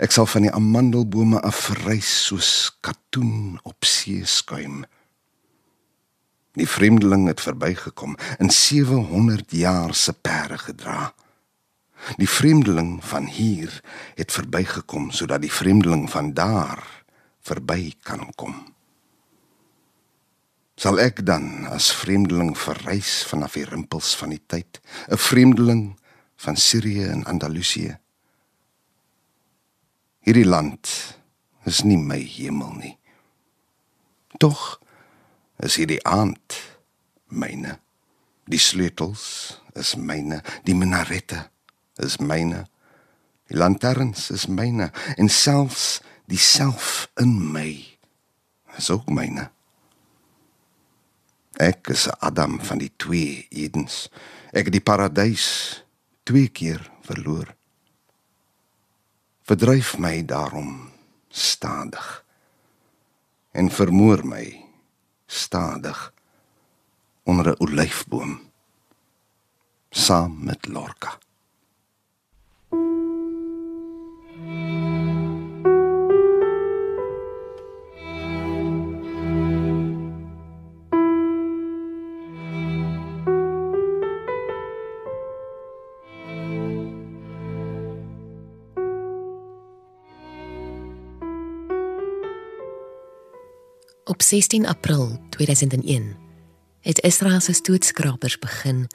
Ek 0.02 0.14
sal 0.14 0.28
van 0.30 0.46
die 0.46 0.54
amandelbome 0.54 1.42
afreis 1.46 2.10
soos 2.28 2.72
katoen 2.86 3.60
op 3.68 3.86
see 3.88 4.26
skuim. 4.26 4.84
Die 6.60 6.68
vreemdeling 6.68 7.30
het 7.32 7.42
verbygekom 7.42 8.18
in 8.44 8.52
700 8.52 9.54
jaar 9.56 9.96
se 9.96 10.14
perde 10.14 10.58
gedra. 10.58 11.14
Die 12.18 12.30
vreemdeling 12.30 13.00
van 13.06 13.26
hier 13.26 13.82
het 14.16 14.32
verbygekom 14.32 15.12
sodat 15.12 15.42
die 15.42 15.54
vreemdeling 15.54 16.10
van 16.10 16.34
daar 16.34 16.84
verby 17.42 17.94
kan 18.04 18.30
kom 18.36 18.72
sal 20.82 20.98
ek 20.98 21.22
dan 21.22 21.68
as 21.70 21.92
vreemdeling 21.94 22.56
verreis 22.58 23.22
vanaf 23.30 23.54
die 23.54 23.68
rimpels 23.70 24.16
van 24.18 24.34
die 24.34 24.42
tyd, 24.50 24.82
'n 25.14 25.18
vreemdeling 25.18 25.84
van 26.42 26.58
Sirië 26.58 27.06
en 27.06 27.26
Andalusië. 27.30 28.00
Hierdie 30.26 30.46
land 30.46 30.90
is 31.66 31.84
nie 31.84 31.98
my 31.98 32.18
hemel 32.18 32.74
nie. 32.74 32.98
Tog 34.38 34.82
is 35.60 35.76
hierdie 35.76 36.02
aand 36.04 36.58
myne. 37.30 37.80
Die 38.46 38.60
sleutels 38.60 39.62
is 39.76 39.96
myne, 39.96 40.42
die 40.64 40.76
minarette 40.76 41.51
is 42.02 42.18
myne. 42.18 42.66
Die 43.52 43.58
lanterns 43.58 44.30
is 44.32 44.48
myne 44.48 44.92
en 45.18 45.30
selfs 45.30 46.02
die 46.32 46.40
self 46.40 47.10
in 47.20 47.34
my 47.52 47.74
is 48.80 48.90
ook 48.94 49.10
myne. 49.12 49.50
Ek 51.60 51.92
is 51.92 52.08
Adam 52.24 52.60
van 52.64 52.80
die 52.82 52.92
twee 52.96 53.46
Edens. 53.50 54.08
Ek 54.56 54.70
het 54.70 54.76
die 54.76 54.84
paradys 54.84 55.84
twee 56.24 56.48
keer 56.48 56.82
verloor. 57.06 57.52
Verdryf 59.46 59.98
my 60.00 60.22
daarom 60.26 60.90
stadig 61.28 62.08
en 63.52 63.68
vermoor 63.72 64.24
my 64.24 64.46
stadig 65.28 66.00
onder 67.24 67.52
'n 67.52 67.60
olyfboom 67.60 68.40
saam 69.90 70.44
met 70.44 70.68
Lorca. 70.68 71.20
Op 94.12 94.22
16 94.22 94.66
April 94.66 95.20
2001 95.30 96.16
het 96.80 97.00
Israel 97.00 97.40
se 97.40 97.54
stootskrapers 97.54 98.40
begin 98.40 98.88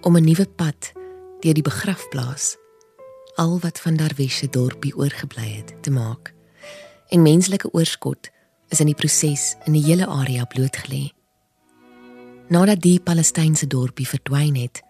om 0.00 0.16
'n 0.16 0.24
nuwe 0.24 0.46
pad 0.46 0.92
deur 1.40 1.54
die 1.54 1.62
begrafplaas 1.62 2.56
al 3.36 3.58
wat 3.60 3.80
van 3.80 3.96
Darwish 3.96 4.36
se 4.36 4.48
dorpie 4.48 4.96
oorgebly 4.96 5.48
het 5.56 5.74
te 5.82 5.90
maak. 5.90 6.32
En 7.08 7.22
menslike 7.22 7.70
oorskot 7.72 8.30
is 8.68 8.80
in 8.80 8.90
die 8.90 8.94
proses 8.98 9.54
in 9.64 9.76
die 9.76 9.84
hele 9.84 10.06
area 10.06 10.44
blootgelê. 10.44 11.10
Nadat 12.48 12.80
die 12.80 13.00
Palestynse 13.00 13.66
dorpie 13.66 14.06
verdwyn 14.08 14.56
het, 14.56 14.82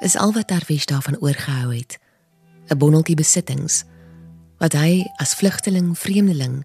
is 0.00 0.16
al 0.16 0.32
wat 0.32 0.48
Darwish 0.48 0.84
daarvan 0.84 1.18
oorgehou 1.20 1.74
het, 1.74 1.98
'n 2.68 2.78
bondeltjie 2.78 3.16
besittings 3.16 3.84
wat 4.58 4.72
hy 4.72 5.04
as 5.16 5.34
vlugteling 5.34 5.98
vreemdeling 5.98 6.64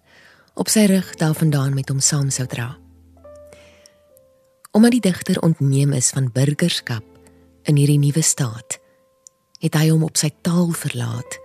op 0.53 0.67
sy 0.67 0.85
rug 0.85 1.15
daarvandaan 1.15 1.73
met 1.73 1.89
hom 1.89 1.99
saam 1.99 2.29
sou 2.29 2.47
dra. 2.47 2.77
Omdat 4.71 4.91
die 4.91 4.99
digter 4.99 5.41
ontneem 5.41 5.93
is 5.93 6.09
van 6.09 6.31
burgerskap 6.31 7.03
in 7.63 7.75
hierdie 7.75 7.99
nuwe 7.99 8.21
staat, 8.21 8.80
het 9.61 9.77
hy 9.77 9.89
hom 9.89 10.03
op 10.03 10.17
sy 10.17 10.31
taal 10.41 10.71
verlaat 10.73 11.37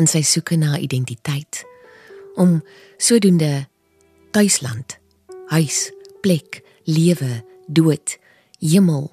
in 0.00 0.08
sy 0.10 0.22
soeke 0.26 0.58
na 0.60 0.76
identiteit 0.82 1.62
om 2.36 2.58
sodoende 3.00 3.66
tuisland, 4.36 4.98
huis, 5.48 5.90
plek, 6.20 6.60
lewe, 6.84 7.40
dood, 7.66 8.18
hemel, 8.60 9.08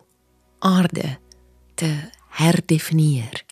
aarde 0.60 1.18
te 1.80 1.90
herdefinieer. 2.36 3.46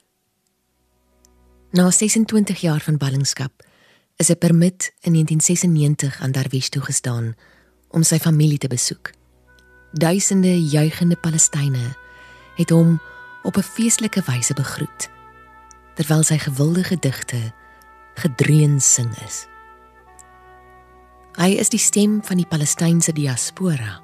Na 1.71 1.87
26 1.91 2.61
jaar 2.65 2.83
van 2.83 2.97
ballingskap 2.97 3.63
is 4.17 4.29
'n 4.29 4.37
permit 4.37 4.91
in 5.01 5.11
1996 5.11 6.19
aan 6.21 6.31
Darwish 6.31 6.67
toegestaan 6.67 7.35
om 7.89 8.03
sy 8.03 8.19
familie 8.19 8.57
te 8.57 8.67
besoek. 8.67 9.11
Duisende 9.91 10.61
juigende 10.61 11.15
Palestynë 11.15 11.95
het 12.55 12.69
hom 12.69 13.01
op 13.43 13.57
'n 13.57 13.61
feestelike 13.63 14.21
wyse 14.25 14.53
begroet 14.53 15.09
terwyl 15.93 16.23
sy 16.23 16.37
gewilde 16.37 16.83
gedigte 16.83 17.51
gedreun 18.13 18.79
sing 18.81 19.11
is. 19.27 19.45
Hy 21.39 21.55
is 21.59 21.69
die 21.69 21.79
stem 21.79 22.19
van 22.23 22.37
die 22.37 22.47
Palestynse 22.47 23.13
diaspora, 23.13 24.01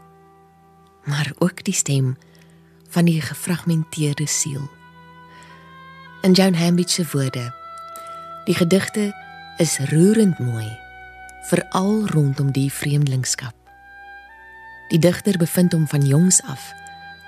maar 1.03 1.31
ook 1.39 1.63
die 1.63 1.73
stem 1.73 2.17
van 2.89 3.05
die 3.05 3.21
gefragmenteerde 3.21 4.27
siel. 4.27 4.69
In 6.21 6.31
Joan 6.31 6.53
Hambidge 6.53 6.93
se 6.93 7.05
woorde, 7.11 7.53
die 8.45 8.55
gedigte 8.55 9.11
is 9.57 9.77
roerend 9.91 10.39
mooi, 10.39 10.77
veral 11.49 12.07
rondom 12.07 12.51
die 12.51 12.71
vreemdelingskap. 12.71 13.55
Die 14.89 14.99
digter 14.99 15.37
bevind 15.37 15.73
hom 15.73 15.87
van 15.87 16.05
jongs 16.07 16.41
af 16.43 16.71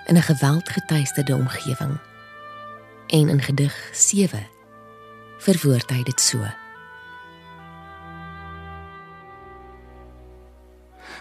in 0.10 0.16
'n 0.16 0.22
geweldgetuisterde 0.22 1.36
omgewing. 1.36 1.98
En 3.08 3.30
in 3.30 3.42
gedig 3.42 3.89
7 3.92 4.48
verwoord 5.38 5.89
hy 5.89 6.04
dit 6.04 6.22
so. 6.22 6.38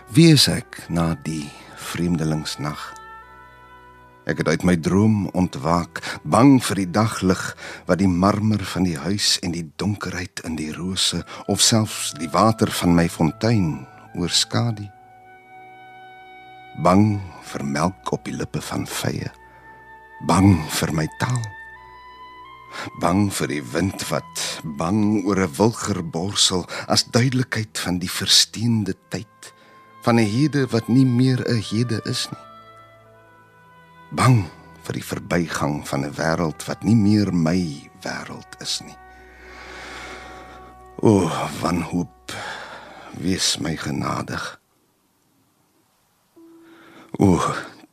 Wie 0.08 0.32
is 0.32 0.46
ek 0.46 0.88
na 0.88 1.18
die 1.22 1.50
vreemdelingsnag? 1.74 2.92
Ek 4.24 4.38
het 4.38 4.48
uit 4.48 4.62
my 4.62 4.76
droom 4.76 5.26
ontwaak, 5.26 6.20
bang 6.22 6.64
vir 6.64 6.76
die 6.76 6.90
daglig 6.90 7.56
wat 7.84 7.98
die 7.98 8.08
marmer 8.08 8.64
van 8.64 8.82
die 8.82 8.98
huis 8.98 9.38
en 9.38 9.50
die 9.50 9.72
donkerheid 9.76 10.40
in 10.40 10.56
die 10.56 10.72
rose 10.72 11.24
of 11.46 11.60
selfs 11.60 12.12
die 12.12 12.30
water 12.30 12.70
van 12.70 12.94
my 12.94 13.08
fontein 13.08 13.86
oorskadu. 14.14 14.97
Bang 16.82 17.20
vir 17.42 17.64
melk 17.64 18.12
op 18.12 18.24
die 18.24 18.34
lippe 18.34 18.60
van 18.60 18.86
vye. 18.86 19.30
Bang 20.26 20.56
vir 20.78 20.92
my 20.92 21.06
taal. 21.18 21.44
Bang 23.00 23.28
vir 23.32 23.48
die 23.48 23.62
wind 23.72 24.04
wat 24.10 24.62
bang 24.78 25.24
oor 25.24 25.44
'n 25.46 25.54
wilger 25.58 26.02
borsel 26.02 26.66
as 26.86 27.04
duidelikheid 27.04 27.78
van 27.78 27.98
die 27.98 28.10
versteende 28.10 28.94
tyd 29.08 29.52
van 30.02 30.18
'n 30.18 30.26
hede 30.26 30.66
wat 30.70 30.88
nie 30.88 31.06
meer 31.06 31.40
'n 31.48 31.62
hede 31.62 32.00
is 32.04 32.28
nie 32.30 32.48
bang 34.10 34.46
vir 34.86 34.96
die 34.96 35.04
verbygang 35.04 35.82
van 35.84 36.04
'n 36.04 36.14
wêreld 36.16 36.64
wat 36.64 36.84
nie 36.84 36.96
meer 36.96 37.32
my 37.32 37.90
wêreld 38.00 38.56
is 38.60 38.80
nie. 38.80 38.96
O, 41.02 41.28
wanhoop, 41.60 42.32
wees 43.20 43.58
my 43.58 43.76
genadig. 43.76 44.60
O, 47.18 47.38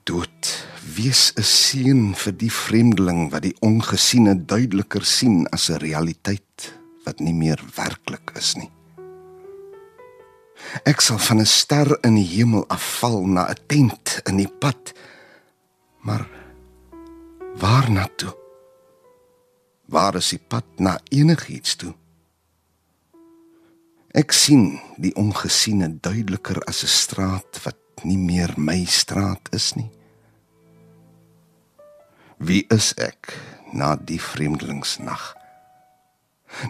dood, 0.04 0.68
wees 0.96 1.34
'n 1.36 1.44
seën 1.44 2.16
vir 2.16 2.34
die 2.38 2.52
vreemdeling 2.52 3.32
wat 3.32 3.42
die 3.42 3.56
ongesiene 3.60 4.46
duideliker 4.46 5.06
sien 5.06 5.48
as 5.52 5.70
'n 5.70 5.82
realiteit 5.82 6.74
wat 7.06 7.20
nie 7.20 7.34
meer 7.34 7.60
werklik 7.76 8.32
is 8.36 8.56
nie. 8.56 8.72
Ek 10.86 11.02
sal 11.02 11.18
van 11.18 11.40
'n 11.40 11.46
ster 11.46 11.98
in 12.04 12.16
die 12.16 12.30
hemel 12.38 12.66
afval 12.68 13.26
na 13.26 13.50
'n 13.50 13.58
tent 13.68 14.22
in 14.26 14.38
die 14.38 14.52
pad 14.60 14.94
Maar 16.06 16.30
waar 17.58 17.92
na 17.92 18.08
toe? 18.16 18.36
Waar 19.86 20.16
is 20.16 20.30
die 20.30 20.42
pad 20.48 20.66
na 20.78 21.00
enigiets 21.10 21.76
toe? 21.76 21.94
Ek 24.14 24.32
sien 24.32 24.78
die 25.02 25.16
ongesiene 25.18 25.90
duideliker 26.00 26.62
as 26.70 26.84
'n 26.84 26.94
straat 27.02 27.64
wat 27.64 27.78
nie 28.06 28.20
meer 28.22 28.54
my 28.58 28.84
straat 28.86 29.50
is 29.56 29.74
nie. 29.76 29.90
Wie 32.38 32.66
is 32.70 32.94
ek 33.02 33.34
na 33.74 33.96
die 33.96 34.20
vreemdelingsnag? 34.22 35.34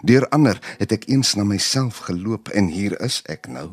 Deur 0.02 0.26
ander 0.34 0.58
het 0.80 0.92
ek 0.94 1.06
eens 1.10 1.34
na 1.38 1.44
myself 1.46 2.06
geloop 2.08 2.50
en 2.56 2.70
hier 2.72 2.96
is 3.04 3.20
ek 3.30 3.50
nou 3.52 3.68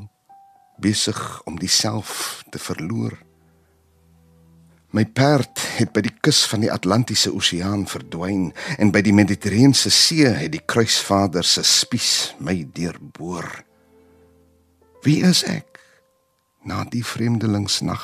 besig 0.82 1.20
om 1.50 1.58
diself 1.62 2.44
te 2.52 2.60
verloor. 2.62 3.16
My 4.94 5.06
perd 5.10 5.58
het 5.80 5.90
by 5.94 6.04
die 6.06 6.14
kus 6.22 6.44
van 6.50 6.62
die 6.62 6.70
Atlantiese 6.70 7.32
Oseaan 7.34 7.88
verdwyn 7.90 8.52
en 8.78 8.92
by 8.94 9.02
die 9.02 9.16
Mediterrane 9.16 9.74
See 9.74 10.28
het 10.30 10.52
die 10.54 10.62
kruisvader 10.62 11.46
se 11.46 11.64
spies 11.66 12.34
my 12.38 12.60
deurboor. 12.78 13.48
Wie 15.02 15.24
is 15.26 15.42
ek 15.50 15.73
na 16.68 16.84
die 16.90 17.04
vreemdelingsnag? 17.06 18.04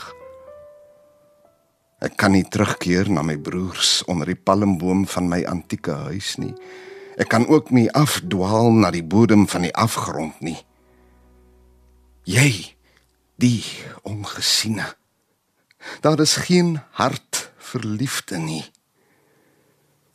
Ek 2.00 2.16
kan 2.20 2.32
nie 2.36 2.46
terugkeer 2.48 3.10
na 3.12 3.24
my 3.26 3.36
broers 3.36 4.04
onder 4.08 4.30
die 4.32 4.40
palmboom 4.40 5.04
van 5.08 5.28
my 5.32 5.44
antieke 5.48 5.96
huis 6.08 6.38
nie. 6.40 6.54
Ek 7.20 7.28
kan 7.32 7.48
ook 7.48 7.74
nie 7.76 7.90
afdwaal 7.92 8.72
na 8.72 8.94
die 8.96 9.04
bodem 9.04 9.48
van 9.52 9.68
die 9.68 9.76
afgrond 9.76 10.40
nie. 10.40 10.60
Jy, 12.24 12.78
die 13.40 13.64
ongesiene 14.08 14.94
Daar 16.02 16.20
is 16.20 16.36
geen 16.36 16.80
hart 16.92 17.52
vir 17.58 17.84
liefde 17.84 18.38
nie. 18.38 18.64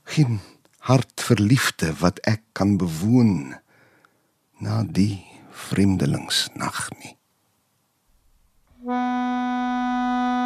Geen 0.05 0.41
hart 0.79 1.21
vir 1.21 1.41
liefde 1.41 1.95
wat 2.01 2.21
ek 2.29 2.43
kan 2.53 2.77
bewoon 2.77 3.55
na 4.61 4.83
die 4.85 5.25
vreemdelingsnag 5.51 6.89
nie. 7.01 7.17
Thank 8.87 10.39
you. 10.39 10.44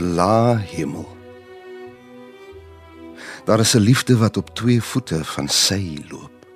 La 0.00 0.56
hemel. 0.56 1.08
Daar 3.44 3.60
is 3.60 3.74
'n 3.74 3.78
liefde 3.80 4.16
wat 4.16 4.36
op 4.36 4.54
twee 4.54 4.82
voete 4.82 5.24
van 5.24 5.48
sy 5.48 6.04
loop. 6.10 6.46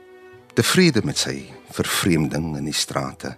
Tevrede 0.54 1.00
met 1.04 1.18
sy 1.18 1.52
vervreemding 1.70 2.56
in 2.56 2.64
die 2.64 2.74
strate. 2.74 3.36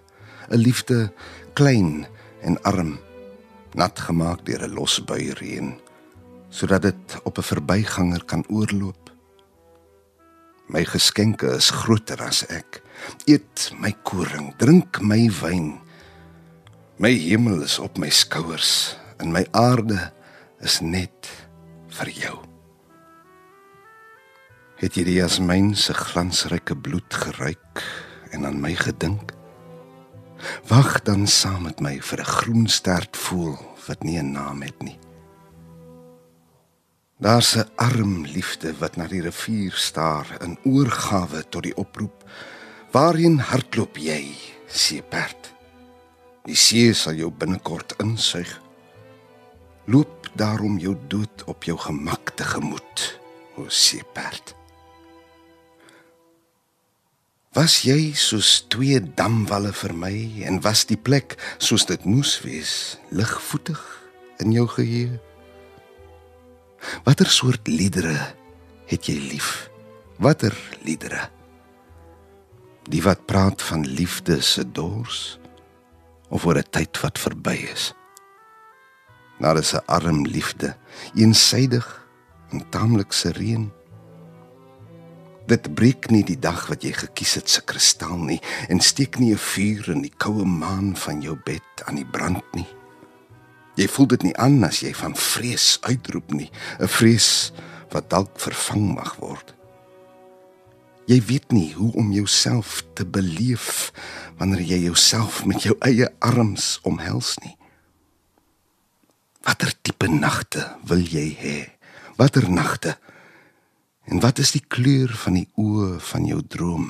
'n 0.49 0.57
Liefde 0.57 1.13
klein 1.53 2.07
en 2.41 2.61
arm, 2.61 2.99
nat 3.73 3.99
gemaak 3.99 4.45
deur 4.45 4.67
'n 4.67 4.73
losbui 4.73 5.31
reën, 5.31 5.79
sodat 6.49 6.81
dit 6.81 7.19
op 7.23 7.37
'n 7.37 7.41
verbyganger 7.41 8.25
kan 8.25 8.43
oorloop. 8.47 9.11
My 10.67 10.83
geskenke 10.85 11.55
is 11.55 11.69
groter 11.69 12.23
as 12.23 12.45
ek. 12.45 12.81
Eet 13.25 13.71
my 13.79 13.95
koring, 14.03 14.55
drink 14.57 15.01
my 15.01 15.31
wyn. 15.41 15.79
My 16.97 17.11
hemel 17.11 17.61
is 17.61 17.79
op 17.79 17.97
my 17.97 18.09
skouers 18.09 18.97
en 19.17 19.31
my 19.31 19.45
aarde 19.51 20.11
is 20.59 20.79
net 20.81 21.29
vir 21.99 22.09
jou. 22.09 22.35
Het 24.81 24.97
jy 24.99 25.05
die 25.07 25.19
jasmijn 25.21 25.71
se 25.75 25.93
glansryke 25.95 26.75
bloed 26.75 27.13
geruik 27.13 27.83
en 28.35 28.45
aan 28.45 28.59
my 28.61 28.73
gedink? 28.75 29.31
Wag 30.67 31.01
dan 31.07 31.27
saam 31.27 31.63
met 31.63 31.79
my 31.79 31.99
vir 32.01 32.19
'n 32.19 32.33
groen 32.37 32.67
stert 32.67 33.17
voel 33.17 33.57
wat 33.87 34.03
nie 34.03 34.19
'n 34.19 34.31
naam 34.31 34.61
het 34.61 34.81
nie. 34.81 34.99
Daar's 37.19 37.55
'n 37.55 37.69
arm 37.75 38.25
liefde 38.25 38.77
wat 38.77 38.95
na 38.95 39.07
die 39.07 39.21
rivier 39.21 39.71
staar 39.71 40.37
in 40.41 40.57
oorgawe 40.63 41.49
tot 41.49 41.63
die 41.63 41.77
oproep. 41.77 42.29
Waarheen 42.91 43.39
hardloop 43.39 43.97
jy, 43.97 44.35
seeperd? 44.67 45.53
Die 46.43 46.55
see 46.55 46.93
sal 46.93 47.13
jou 47.13 47.31
binnekort 47.31 47.93
insuig. 47.97 48.64
Loop 49.85 50.29
daarom 50.33 50.77
jou 50.81 50.95
dood 51.07 51.43
op 51.45 51.63
jou 51.63 51.77
gemak 51.77 52.33
te 52.35 52.43
gemoed, 52.43 53.19
o 53.55 53.67
seeperd. 53.69 54.55
Was 57.55 57.85
jy 57.87 58.11
soos 58.17 58.65
twee 58.67 58.97
damwalle 58.99 59.69
vir 59.71 59.93
my 59.95 60.15
en 60.49 60.57
was 60.65 60.83
die 60.89 60.97
plek 60.97 61.37
soos 61.61 61.85
dit 61.87 62.01
moes 62.03 62.33
wees, 62.43 62.97
ligvoetig 63.15 63.79
in 64.43 64.51
jou 64.51 64.65
geheue? 64.73 65.21
Watter 67.05 67.29
soort 67.31 67.69
liedere 67.69 68.17
het 68.89 69.07
jy 69.07 69.15
lief? 69.29 69.69
Watter 70.17 70.57
liedere? 70.83 71.29
Die 72.89 73.03
wat 73.05 73.23
praat 73.29 73.61
van 73.69 73.85
liefde 73.85 74.41
se 74.41 74.65
dors 74.65 75.37
of 76.29 76.45
oor 76.45 76.57
'n 76.57 76.69
tyd 76.71 76.99
wat 77.05 77.19
verby 77.19 77.69
is? 77.71 77.93
Daar 79.39 79.57
is 79.57 79.73
'n 79.73 79.85
arm 79.85 80.25
liefde, 80.25 80.75
eensydig 81.15 82.07
en 82.49 82.69
taamlik 82.69 83.11
sereen. 83.11 83.71
Dit 85.45 85.73
breek 85.73 86.09
nie 86.09 86.23
die 86.23 86.39
dag 86.39 86.67
wat 86.67 86.83
jy 86.83 86.91
gekies 86.91 87.33
het 87.33 87.49
se 87.49 87.61
kristal 87.61 88.17
nie 88.17 88.41
en 88.67 88.79
steek 88.79 89.19
nie 89.19 89.33
'n 89.33 89.37
vuur 89.37 89.89
in 89.89 90.01
die 90.01 90.13
koue 90.17 90.45
maan 90.45 90.95
van 90.97 91.21
jou 91.21 91.37
bed 91.43 91.83
aan 91.85 91.95
die 91.95 92.05
brand 92.05 92.43
nie. 92.53 92.67
Jy 93.75 93.87
voel 93.87 94.07
dit 94.07 94.23
nie 94.23 94.37
aan 94.37 94.63
as 94.63 94.79
jy 94.79 94.93
van 94.93 95.15
vrees 95.15 95.77
uitroep 95.81 96.31
nie, 96.31 96.51
'n 96.79 96.87
vrees 96.87 97.51
wat 97.89 98.09
dalk 98.09 98.39
vervang 98.39 98.95
mag 98.95 99.15
word. 99.15 99.53
Jy 101.05 101.21
weet 101.21 101.51
nie 101.51 101.73
hoe 101.73 101.91
om 101.93 102.11
jouself 102.11 102.83
te 102.93 103.05
beleef 103.05 103.91
wanneer 104.37 104.61
jy 104.61 104.79
jouself 104.89 105.45
met 105.45 105.61
jou 105.61 105.75
eie 105.79 106.09
arms 106.19 106.79
omhels 106.83 107.37
nie. 107.43 107.57
Watter 109.45 109.73
tipe 109.85 110.07
nagte 110.09 110.63
wil 110.89 111.03
jy 111.05 111.27
hê? 111.37 111.57
Watter 112.17 112.47
nagte? 112.49 112.95
En 114.09 114.21
wat 114.23 114.39
is 114.41 114.55
die 114.55 114.63
kleur 114.65 115.13
van 115.21 115.37
die 115.37 115.47
oë 115.61 115.99
van 116.01 116.25
jou 116.25 116.41
droom 116.41 116.87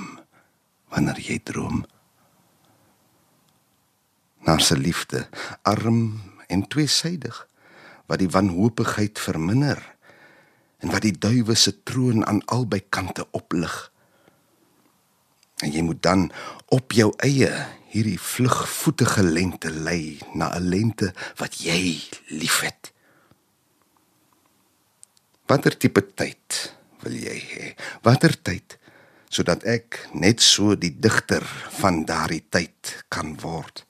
wanneer 0.93 1.19
jy 1.19 1.35
droom? 1.43 1.81
Na 4.47 4.55
se 4.63 4.77
liefde, 4.79 5.25
arm 5.67 6.21
en 6.47 6.63
tweesydig, 6.71 7.35
wat 8.07 8.21
die 8.21 8.31
wanhoopigheid 8.31 9.19
verminder 9.19 9.81
en 10.79 10.93
wat 10.93 11.03
die 11.03 11.15
duiwe 11.17 11.57
se 11.59 11.73
troon 11.83 12.23
aan 12.23 12.43
albei 12.53 12.83
kante 12.87 13.25
oplig. 13.35 13.73
En 15.65 15.73
jy 15.73 15.83
moet 15.83 15.99
dan 16.03 16.29
op 16.71 16.95
jou 16.95 17.09
eie 17.25 17.51
hierdie 17.95 18.19
vlugvoetige 18.19 19.23
lente 19.23 19.71
lei 19.71 20.19
na 20.33 20.51
'n 20.51 20.67
lente 20.69 21.13
wat 21.39 21.55
jy 21.63 21.95
liefhet. 22.27 22.91
Watter 25.47 25.77
tipe 25.77 26.01
tyd 26.01 26.75
wil 27.03 27.13
jy 27.13 27.39
hê? 27.39 27.65
Watter 28.03 28.35
tyd 28.41 28.77
sodat 29.29 29.63
ek 29.63 30.09
net 30.13 30.41
so 30.41 30.75
die 30.75 30.93
digter 30.99 31.43
van 31.79 32.05
daardie 32.05 32.45
tyd 32.49 33.05
kan 33.09 33.35
word? 33.39 33.85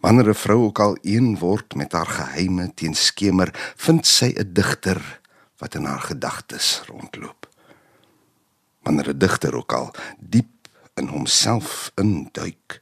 Wanneer 0.00 0.28
'n 0.28 0.42
vrou 0.44 0.60
ook 0.68 0.78
al 0.78 0.96
een 1.02 1.38
word 1.38 1.74
met 1.74 1.92
haar 1.92 2.06
geheime 2.06 2.74
teen 2.74 2.94
skemer, 2.94 3.48
vind 3.76 4.06
sy 4.06 4.34
'n 4.36 4.52
digter 4.52 5.00
wat 5.58 5.74
in 5.74 5.84
haar 5.84 6.00
gedagtes 6.00 6.82
rondloop. 6.86 7.48
Wanneer 8.82 9.08
'n 9.08 9.18
digter 9.18 9.56
ook 9.56 9.72
al 9.72 9.94
diep 10.18 10.53
in 10.94 11.08
homself 11.10 11.90
induik, 11.98 12.80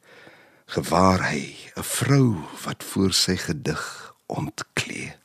gewaar 0.74 1.20
hy 1.30 1.56
'n 1.76 1.82
vrou 1.82 2.44
wat 2.64 2.84
voor 2.84 3.12
sy 3.12 3.36
gedig 3.36 4.14
ontklee. 4.26 5.16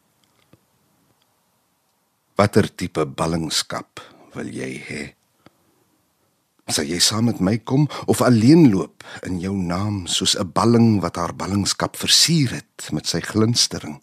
Watter 2.36 2.76
tipe 2.76 3.06
ballingskap 3.06 4.00
wil 4.34 4.48
jy 4.48 4.72
hê? 4.88 5.04
Sal 6.68 6.86
jy 6.86 7.00
saam 7.00 7.26
met 7.26 7.40
my 7.40 7.58
kom 7.58 7.88
of 8.06 8.22
alleen 8.22 8.72
loop 8.72 9.04
in 9.24 9.40
jou 9.40 9.56
naam 9.56 10.08
soos 10.08 10.36
'n 10.36 10.52
balling 10.52 11.02
wat 11.02 11.16
haar 11.16 11.36
ballingskap 11.36 11.96
versier 11.96 12.52
het 12.52 12.92
met 12.92 13.08
sy 13.08 13.20
glinstering? 13.20 14.02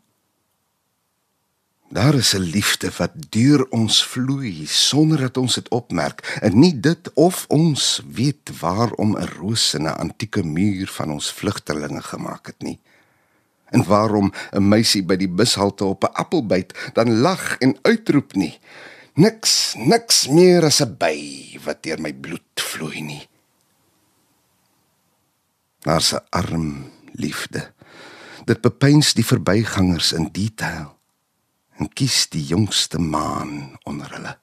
Daar 1.88 2.14
is 2.14 2.34
'n 2.34 2.40
liefde 2.40 2.90
wat 2.96 3.12
deur 3.30 3.66
ons 3.70 4.04
vloei 4.06 4.66
sonder 4.66 5.18
dat 5.18 5.36
ons 5.36 5.54
dit 5.54 5.68
opmerk 5.68 6.38
en 6.40 6.58
nie 6.58 6.80
dit 6.80 7.12
of 7.14 7.44
ons 7.48 8.02
weet 8.06 8.60
waarom 8.60 9.16
'n 9.16 9.28
roos 9.38 9.74
'n 9.74 9.86
antieke 9.86 10.42
muur 10.42 10.88
van 10.88 11.10
ons 11.10 11.32
vlugtelinge 11.32 12.02
gemaak 12.02 12.46
het 12.46 12.62
nie 12.62 12.80
en 13.74 13.84
waarom 13.84 14.32
'n 14.50 14.68
meisie 14.68 15.02
by 15.02 15.16
die 15.16 15.28
bushalte 15.28 15.84
op 15.84 16.04
'n 16.04 16.14
appel 16.14 16.46
byt, 16.46 16.90
dan 16.92 17.18
lag 17.18 17.58
en 17.58 17.78
uitroep 17.82 18.34
nie. 18.34 18.58
Niks, 19.14 19.74
niks 19.76 20.28
meer 20.28 20.64
as 20.64 20.80
'n 20.80 20.96
by 20.98 21.18
wat 21.64 21.82
deur 21.82 22.00
my 22.00 22.12
bloed 22.12 22.54
vloei 22.54 23.00
nie. 23.00 23.28
Daar's 25.80 26.12
'n 26.12 26.26
arm 26.30 26.90
liefde. 27.12 27.72
Dit 28.44 28.60
bepeins 28.60 29.14
die 29.14 29.26
verbygangers 29.26 30.12
in 30.12 30.28
detail 30.32 30.98
en 31.78 31.90
kies 31.92 32.28
die 32.30 32.44
jongste 32.46 32.98
maan 32.98 33.78
onder 33.82 34.10
hulle. 34.14 34.38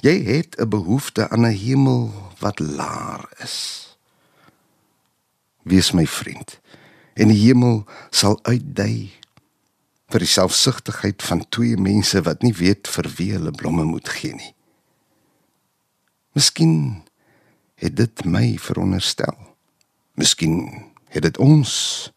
Jy 0.00 0.22
het 0.24 0.56
'n 0.58 0.68
behoefte 0.68 1.28
aan 1.28 1.46
'n 1.46 1.56
hemel 1.56 2.32
wat 2.38 2.58
laar 2.58 3.28
is. 3.38 3.96
Wees 5.62 5.92
my 5.92 6.06
vriend 6.06 6.60
en 7.14 7.28
die 7.28 7.46
hemel 7.46 7.84
sal 8.10 8.38
uitdui 8.42 9.10
vir 10.08 10.18
die 10.18 10.28
selfsugtigheid 10.28 11.22
van 11.22 11.48
twee 11.48 11.76
mense 11.76 12.22
wat 12.22 12.42
nie 12.42 12.54
weet 12.54 12.88
vir 12.88 13.10
wie 13.16 13.32
hulle 13.32 13.50
blomme 13.50 13.84
moet 13.84 14.08
gee 14.08 14.34
nie. 14.34 14.54
Miskien 16.32 17.02
het 17.74 17.96
dit 17.96 18.24
my 18.24 18.58
veronderstel. 18.58 19.36
Miskien 20.14 20.84
het 21.08 21.22
dit 21.22 21.38
ons 21.38 22.12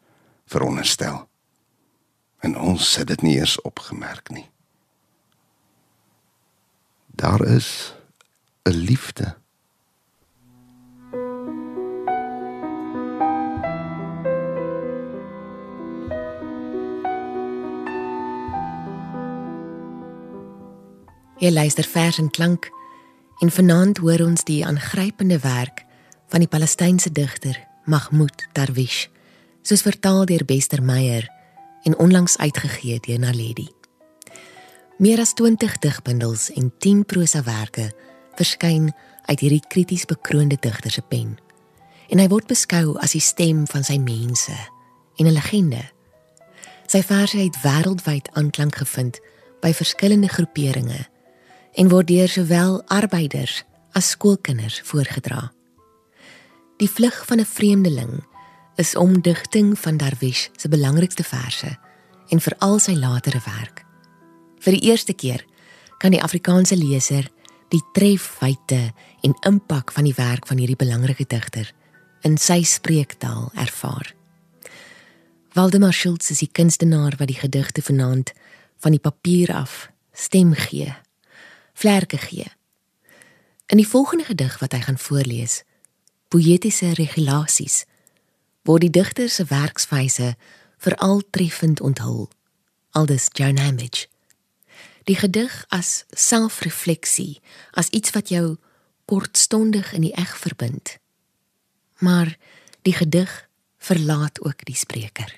veronderstel. 0.46 1.29
En 2.39 2.58
ons 2.58 2.95
het 2.95 3.08
dit 3.08 3.21
nie 3.21 3.36
eers 3.38 3.62
opgemerk 3.62 4.30
nie. 4.30 4.49
Daar 7.08 7.45
is 7.45 7.93
'n 8.63 8.69
liefde 8.69 9.36
Jy 21.39 21.54
luister 21.56 21.84
vers 21.88 22.17
en 22.19 22.28
klank 22.30 22.67
en 23.39 23.52
vanaand 23.52 23.97
hoor 24.04 24.19
ons 24.25 24.43
die 24.43 24.65
aangrypende 24.65 25.39
werk 25.39 25.86
van 26.28 26.43
die 26.43 26.49
Palestynse 26.52 27.12
digter 27.15 27.56
Mahmoud 27.88 28.43
Darwish, 28.52 29.06
soos 29.63 29.86
vertaal 29.88 30.25
deur 30.28 30.43
Bester 30.45 30.84
Meyer 30.84 31.30
en 31.84 31.98
onlangs 31.98 32.38
uitgegee 32.38 33.00
deur 33.00 33.20
Naledi. 33.20 33.70
Meer 34.98 35.20
as 35.20 35.34
20 35.34 35.78
digbundels 35.80 36.50
en 36.52 36.74
10 36.78 37.06
prosawerke 37.06 37.92
verskyn 38.36 38.94
uit 39.26 39.39
hierdie 39.39 39.63
krities 39.68 40.06
bekroonde 40.06 40.58
digter 40.60 40.92
se 40.92 41.02
pen. 41.02 41.38
En 42.10 42.20
hy 42.20 42.28
word 42.28 42.50
beskou 42.50 42.98
as 43.00 43.13
die 43.15 43.24
stem 43.24 43.65
van 43.70 43.84
sy 43.84 43.98
mense 43.98 44.56
en 45.15 45.26
'n 45.28 45.36
legende. 45.36 45.84
Sy 46.88 47.02
verse 47.04 47.38
het 47.38 47.62
wêreldwyd 47.62 48.30
aanklank 48.34 48.76
gevind 48.76 49.20
by 49.62 49.74
verskillende 49.74 50.28
groeperinge 50.28 51.08
en 51.74 51.89
word 51.89 52.08
deur 52.08 52.28
sowel 52.28 52.82
arbeiders 52.88 53.63
as 53.92 54.10
skoolkinders 54.10 54.82
voorgedra. 54.82 55.52
Die 56.78 56.89
vlug 56.89 57.26
van 57.26 57.39
'n 57.39 57.46
vreemdeling 57.46 58.24
is 58.80 58.96
omdigting 58.96 59.74
van 59.80 59.98
Darwish 60.00 60.48
se 60.56 60.70
belangrikste 60.72 61.24
verse 61.24 61.72
en 62.30 62.39
veral 62.39 62.80
sy 62.80 62.96
latere 62.96 63.42
werk. 63.44 63.84
Vir 64.63 64.78
die 64.78 64.92
eerste 64.92 65.13
keer 65.13 65.44
kan 66.00 66.15
die 66.15 66.22
Afrikaanse 66.24 66.78
leser 66.80 67.28
die 67.74 67.82
trefwyte 67.94 68.94
en 69.26 69.36
impak 69.48 69.92
van 69.92 70.08
die 70.08 70.15
werk 70.15 70.48
van 70.48 70.62
hierdie 70.62 70.80
belangrike 70.80 71.28
digter 71.28 71.68
in 72.24 72.38
sy 72.39 72.62
spreektaal 72.63 73.52
ervaar. 73.60 74.13
Waldemar 75.58 75.94
Schultz 75.94 76.32
is 76.32 76.39
die 76.44 76.52
kunstenaar 76.52 77.20
wat 77.20 77.28
die 77.28 77.39
gedigte 77.39 77.84
vanaand 77.84 78.32
van 78.80 78.96
die 78.96 79.04
papier 79.04 79.52
af 79.56 79.89
stem 80.13 80.56
gee 80.56 80.94
vlerke 81.80 82.18
gee. 82.18 82.48
In 83.72 83.78
die 83.78 83.88
volgende 83.88 84.26
gedig 84.28 84.58
wat 84.60 84.74
hy 84.76 84.82
gaan 84.84 84.98
voorlees, 85.00 85.62
poëtiese 86.28 86.92
regulasies, 86.98 87.86
word 88.67 88.82
die 88.82 88.93
digter 88.93 89.30
se 89.30 89.45
werkswyse 89.50 90.36
veral 90.78 91.24
treffend 91.30 91.82
onthul 91.82 92.30
Aldus 92.91 93.28
Joan 93.34 93.58
Hambidge. 93.58 94.08
Die 95.04 95.15
gedig 95.15 95.65
as 95.69 96.06
selfrefleksie, 96.10 97.41
as 97.72 97.89
iets 97.89 98.12
wat 98.13 98.30
jou 98.30 98.58
kortstondig 99.10 99.93
in 99.93 100.06
die 100.06 100.13
eg 100.13 100.36
verbind. 100.38 100.98
Maar 102.00 102.36
die 102.82 102.93
gedig 102.93 103.32
verlaat 103.78 104.41
ook 104.41 104.65
die 104.65 104.76
spreker. 104.76 105.34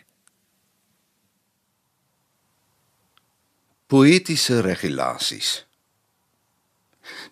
Poëtiese 3.91 4.61
regulasies. 4.63 5.65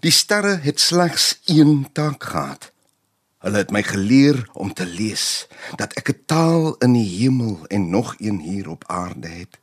Die 0.03 0.11
sterre 0.11 0.57
het 0.63 0.79
slegs 0.79 1.37
een 1.45 1.87
taak 1.91 2.23
gehad. 2.23 2.71
Hulle 3.39 3.57
het 3.57 3.71
my 3.71 3.83
geleer 3.83 4.49
om 4.53 4.73
te 4.73 4.85
lees 4.85 5.47
dat 5.79 5.93
ek 5.93 6.09
'n 6.11 6.23
taal 6.25 6.75
in 6.83 6.93
die 6.93 7.09
hemel 7.19 7.67
en 7.67 7.89
nog 7.89 8.15
een 8.17 8.39
hier 8.39 8.69
op 8.69 8.83
aarde 8.87 9.27
het. 9.27 9.59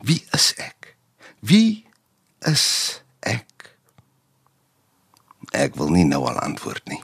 Wie 0.00 0.24
is 0.30 0.54
ek? 0.54 0.96
Wie 1.40 1.86
is 2.38 3.02
ek? 3.20 3.76
Ek 5.50 5.74
wil 5.74 5.88
nie 5.88 6.04
nou 6.04 6.26
al 6.28 6.38
antwoord 6.38 6.84
nie. 6.88 7.02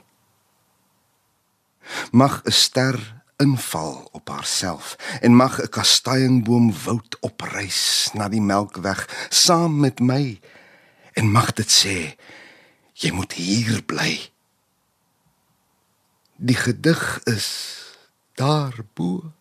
Mag 2.11 2.41
'n 2.45 2.51
ster 2.51 3.23
inval 3.37 4.09
op 4.11 4.29
haarself 4.29 4.95
en 5.21 5.35
mag 5.35 5.61
'n 5.61 5.69
kastanjeboom 5.69 6.73
woud 6.83 7.17
opreis 7.19 8.09
na 8.13 8.29
die 8.29 8.41
Melkweg 8.41 9.27
saam 9.29 9.79
met 9.79 9.99
my 9.99 10.39
en 11.13 11.31
mag 11.31 11.53
dit 11.53 11.71
sê 11.71 12.15
jy 12.93 13.11
moet 13.11 13.33
hier 13.33 13.83
bly. 13.83 14.34
Die 16.35 16.55
gedig 16.55 17.23
is 17.23 17.47
daarbo. 18.35 19.31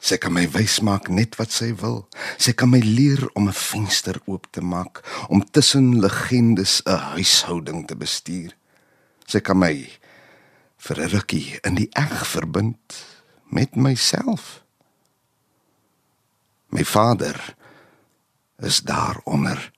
Sy 0.00 0.16
kan 0.22 0.32
my 0.32 0.46
wys 0.54 0.78
maak 0.86 1.10
net 1.10 1.34
wat 1.36 1.50
sy 1.52 1.72
wil. 1.82 2.04
Sy 2.38 2.54
kan 2.56 2.70
my 2.70 2.78
leer 2.78 3.26
om 3.34 3.48
'n 3.48 3.52
venster 3.52 4.20
oop 4.24 4.46
te 4.50 4.62
maak, 4.62 5.02
om 5.28 5.42
tussen 5.50 6.00
legendes 6.00 6.80
'n 6.86 6.96
huishouding 7.14 7.86
te 7.86 7.96
bestuur. 7.96 8.56
Sy 9.26 9.40
kan 9.40 9.58
my 9.58 9.90
vir 10.78 10.96
'n 11.00 11.10
rukkie 11.10 11.58
in 11.64 11.74
die 11.74 11.90
eg 11.92 12.26
verbind 12.26 13.04
met 13.50 13.76
myself. 13.76 14.62
My 16.68 16.84
vader 16.84 17.54
is 18.58 18.80
daaronder. 18.80 19.72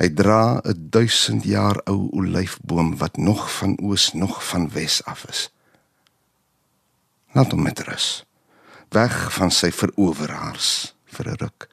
Hy 0.00 0.08
dra 0.08 0.60
'n 0.64 0.88
1000 0.90 1.44
jaar 1.44 1.76
ou 1.84 2.08
olyfboom 2.16 2.96
wat 2.96 3.16
nog 3.16 3.52
van 3.58 3.76
oos 3.84 4.12
nog 4.12 4.40
van 4.48 4.70
wes 4.72 5.04
af 5.04 5.24
is. 5.28 5.52
Laat 7.32 7.50
hom 7.50 7.62
met 7.62 7.78
rus 7.80 8.24
weg 8.90 9.32
van 9.34 9.52
sy 9.54 9.70
veroweraars 9.70 10.94
vir 11.14 11.30
'n 11.30 11.38
ruk. 11.38 11.68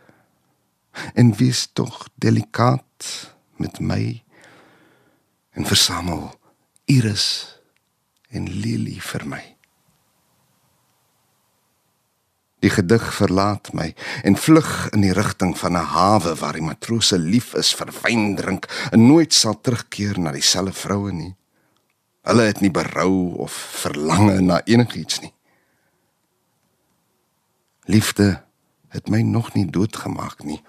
En 1.14 1.36
wees 1.36 1.70
tog 1.74 2.10
delikaat 2.16 3.34
met 3.58 3.80
my 3.80 4.24
en 5.50 5.66
versamel 5.66 6.40
iris 6.86 7.58
en 8.30 8.50
lilie 8.50 9.02
vir 9.02 9.28
my. 9.28 9.57
Die 12.60 12.70
gedig 12.74 13.04
verlaat 13.14 13.70
my 13.78 13.92
en 14.26 14.36
vlug 14.36 14.90
in 14.90 15.04
die 15.06 15.14
rigting 15.14 15.54
van 15.58 15.78
'n 15.78 15.90
hawe 15.94 16.36
waar 16.36 16.54
die 16.54 16.66
matrose 16.66 17.20
lief 17.20 17.54
is 17.54 17.74
vir 17.74 17.94
wyn 18.02 18.36
drink 18.36 18.66
en 18.92 19.08
nooit 19.08 19.34
sal 19.34 19.62
terugkeer 19.62 20.20
na 20.20 20.32
dieselfde 20.32 20.74
vroue 20.74 21.12
nie. 21.12 21.36
Hulle 22.22 22.42
het 22.42 22.62
nie 22.62 22.72
berou 22.72 23.36
of 23.38 23.54
verlange 23.54 24.42
na 24.42 24.62
enigiets 24.66 25.20
nie. 25.20 25.34
Liefde 27.86 28.44
het 28.90 29.10
my 29.10 29.22
nog 29.22 29.54
nie 29.54 29.66
doodgemaak 29.66 30.44
nie. 30.44 30.62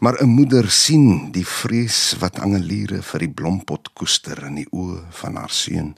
Maar 0.00 0.22
'n 0.22 0.28
moeder 0.28 0.70
sien 0.70 1.32
die 1.32 1.46
vrees 1.46 2.14
wat 2.18 2.38
angeliere 2.38 3.02
vir 3.02 3.18
die 3.18 3.34
blompot 3.34 3.92
koester 3.92 4.44
in 4.46 4.54
die 4.54 4.70
oë 4.70 5.04
van 5.10 5.36
haar 5.36 5.50
seun. 5.50 5.96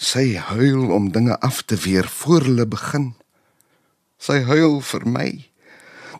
Sy 0.00 0.32
huil 0.40 0.88
om 0.96 1.10
dinge 1.12 1.36
af 1.44 1.62
te 1.62 1.76
weer 1.76 2.08
voor 2.08 2.46
hulle 2.48 2.64
begin. 2.66 3.10
Sy 4.16 4.38
huil 4.48 4.80
vir 4.80 5.04
my 5.04 5.28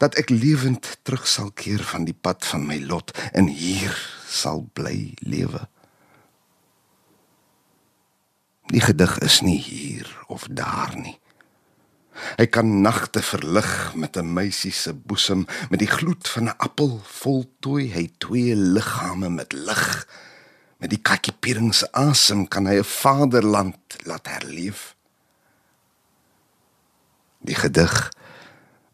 dat 0.01 0.17
ek 0.21 0.33
lewend 0.33 0.85
terug 1.05 1.25
sal 1.29 1.49
keer 1.57 1.81
van 1.85 2.05
die 2.09 2.17
pad 2.17 2.45
van 2.45 2.67
my 2.69 2.77
lot 2.85 3.13
en 3.33 3.49
hier 3.49 3.97
sal 4.29 4.67
bly 4.77 5.15
lewe. 5.25 5.65
Die 8.69 8.85
gedig 8.85 9.17
is 9.25 9.41
nie 9.41 9.59
hier 9.59 10.09
of 10.29 10.45
daar 10.53 10.93
nie. 10.97 11.17
Hy 12.37 12.47
kan 12.53 12.81
nagte 12.85 13.23
verlig 13.25 13.95
met 13.97 14.17
'n 14.17 14.33
meisie 14.33 14.73
se 14.73 14.93
boesem, 14.93 15.47
met 15.71 15.81
die 15.81 15.91
gloed 15.91 16.29
van 16.29 16.45
'n 16.45 16.59
appel 16.59 17.01
voltooi 17.05 17.93
hy 17.93 18.11
twee 18.19 18.57
liggame 18.57 19.31
met 19.31 19.53
lig. 19.53 20.07
Met 20.81 20.91
die 20.95 21.01
kakiepiering 21.05 21.75
se 21.77 21.89
asem 21.93 22.47
kan 22.49 22.67
hy 22.67 22.81
'n 22.81 22.85
vaderland 22.85 23.97
laat 24.09 24.27
herleef. 24.27 24.97
Die 27.45 27.55
gedig 27.55 28.13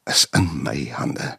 is 0.05 0.27
in 0.31 0.63
my 0.63 0.91
hande. 0.91 1.39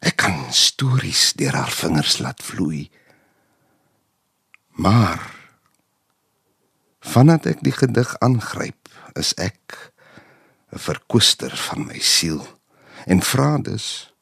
Ek 0.00 0.16
kan 0.16 0.52
stories 0.52 1.32
deur 1.36 1.52
haar 1.52 1.72
vingers 1.72 2.18
laat 2.18 2.42
vloei. 2.42 2.90
Maar 4.80 5.20
vandat 7.00 7.46
ek 7.46 7.60
die 7.64 7.72
gedig 7.72 8.16
aangryp, 8.18 8.88
is 9.12 9.34
ek 9.34 9.92
'n 10.72 10.78
verkoester 10.78 11.56
van 11.56 11.86
my 11.86 11.98
siel 11.98 12.46
en 13.06 13.22
vra 13.22 13.58
dus 13.58 14.14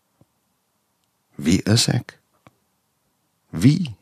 wie 1.34 1.62
is 1.62 1.86
ek? 1.88 2.18
Wie 3.50 3.97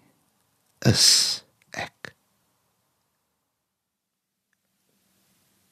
is 0.78 1.44
ek? 1.70 2.14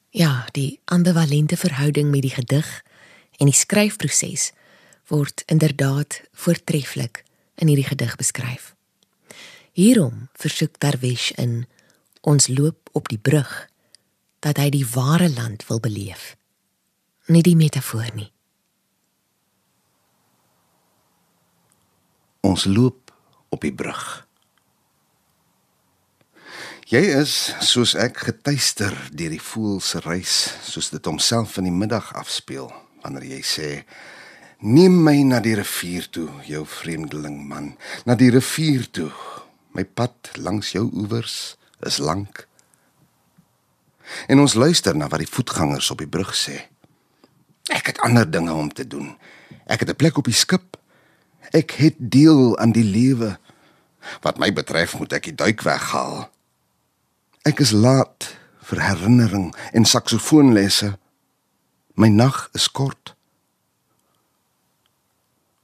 Ja, 0.09 0.47
die 0.51 0.79
ambivalente 0.85 1.57
verhouding 1.57 2.09
met 2.09 2.23
die 2.23 2.33
gedig 2.33 2.69
en 3.37 3.51
die 3.51 3.55
skryfproses 3.55 4.51
word 5.11 5.43
inderdaad 5.51 6.21
voortreffelik 6.31 7.23
in 7.55 7.67
hierdie 7.67 7.87
gedig 7.87 8.15
beskryf. 8.15 8.73
Hierom 9.75 10.29
versoek 10.33 10.79
Darwish 10.79 11.31
in 11.35 11.65
ons 12.21 12.47
loop 12.47 12.89
op 12.91 13.11
die 13.11 13.19
brug 13.19 13.67
dat 14.39 14.57
hy 14.57 14.71
die 14.71 14.87
ware 14.87 15.29
land 15.29 15.67
wil 15.67 15.79
beleef 15.83 16.33
nie 17.25 17.41
die 17.45 17.55
metafoor 17.57 18.11
nie. 18.13 18.29
Ons 22.45 22.67
loop 22.69 23.13
op 23.49 23.65
die 23.65 23.73
brug. 23.73 24.03
Jy 26.85 26.99
is 27.17 27.31
soos 27.65 27.95
ek 27.97 28.19
getuister 28.27 28.93
deur 29.09 29.31
die 29.33 29.41
voël 29.41 29.79
se 29.81 29.97
reis, 30.05 30.33
soos 30.61 30.91
dit 30.93 31.07
homself 31.09 31.55
in 31.57 31.65
die 31.65 31.73
middag 31.73 32.11
afspeel 32.13 32.67
wanneer 33.01 33.23
jy 33.25 33.39
sê: 33.41 33.69
"Neem 34.61 34.99
my 35.01 35.15
na 35.25 35.39
die 35.41 35.55
rivier 35.57 36.05
toe, 36.13 36.29
jou 36.45 36.61
vreemdeling 36.61 37.39
man, 37.41 37.71
na 38.05 38.13
die 38.13 38.29
rivier 38.29 38.85
toe. 38.91 39.09
My 39.73 39.81
pad 39.83 40.29
langs 40.37 40.75
jou 40.75 40.85
oewers 40.93 41.57
is 41.81 41.97
lank." 41.97 42.45
En 44.29 44.39
ons 44.39 44.53
luister 44.53 44.93
na 44.95 45.07
wat 45.09 45.25
die 45.25 45.33
voetgangers 45.33 45.89
op 45.89 45.97
die 45.97 46.07
brug 46.07 46.35
sê. 46.37 46.69
Ek 47.73 47.87
het 47.87 47.99
ander 48.05 48.29
dinge 48.29 48.53
om 48.53 48.69
te 48.69 48.85
doen. 48.85 49.17
Ek 49.65 49.79
het 49.79 49.89
'n 49.89 49.95
plek 49.95 50.17
op 50.17 50.25
die 50.25 50.37
skip. 50.37 50.77
Ek 51.51 51.71
het 51.81 51.95
deel 51.97 52.57
aan 52.59 52.71
die 52.71 52.85
lewe. 52.85 53.39
Wat 54.21 54.37
my 54.37 54.53
betref, 54.53 54.97
moet 54.99 55.13
ek 55.13 55.23
die 55.23 55.35
duik 55.35 55.61
weghaal. 55.61 56.29
Ek 57.45 57.61
is 57.61 57.71
laat 57.71 58.31
vir 58.65 58.81
herinnering 58.81 59.51
en 59.73 59.85
saksofoonlesse. 59.85 60.95
My 61.95 62.09
nag 62.09 62.49
is 62.57 62.65
kort. 62.67 63.13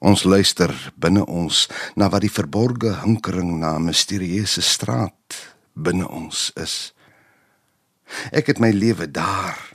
Ons 0.02 0.24
luister 0.24 0.72
binne 0.98 1.26
ons 1.26 1.67
na 1.98 2.10
wat 2.10 2.22
die 2.26 2.34
verborgde 2.34 2.94
hinkering 3.02 3.60
na 3.60 3.78
'n 3.78 3.86
misterieuse 3.86 4.62
straat 4.62 5.54
binne 5.74 6.08
ons 6.08 6.52
is. 6.56 6.94
Ek 8.32 8.48
het 8.48 8.60
my 8.60 8.72
lewe 8.72 9.12
daar 9.12 9.72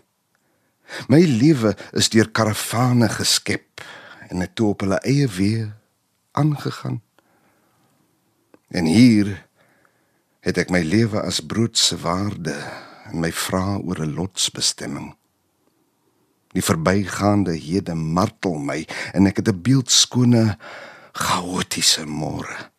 My 1.09 1.21
lewe 1.23 1.75
is 1.93 2.09
deur 2.09 2.31
karavane 2.31 3.09
geskep 3.11 3.83
en 4.31 4.41
het 4.43 4.55
toe 4.55 4.73
op 4.75 4.85
hulle 4.85 4.99
eie 5.07 5.27
weë 5.31 5.67
aangegaan. 6.39 7.01
En 8.71 8.85
hier 8.91 9.46
het 10.47 10.59
ek 10.63 10.71
my 10.71 10.83
lewe 10.87 11.19
as 11.27 11.43
broodse 11.43 11.99
waarde 11.99 12.55
en 13.11 13.19
my 13.23 13.33
vra 13.35 13.79
oor 13.83 13.99
'n 14.03 14.15
lotsbestemming. 14.15 15.15
Die 16.55 16.63
verbygaande 16.63 17.59
hede 17.59 17.95
martel 17.95 18.59
my 18.59 18.87
en 19.13 19.27
ek 19.27 19.43
het 19.43 19.49
'n 19.49 19.63
beeldskone 19.63 20.59
chaotiese 21.13 22.07
môre. 22.07 22.71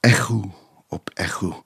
Ego 0.00 0.52
op 0.88 1.10
ego 1.14 1.64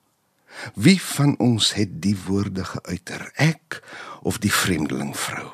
Wie 0.75 1.03
van 1.03 1.37
ons 1.39 1.75
het 1.75 2.03
die 2.03 2.17
woorde 2.27 2.65
geuiter? 2.65 3.31
Ek 3.35 3.83
of 4.23 4.39
die 4.39 4.53
vreemdeling 4.53 5.17
vrou? 5.17 5.49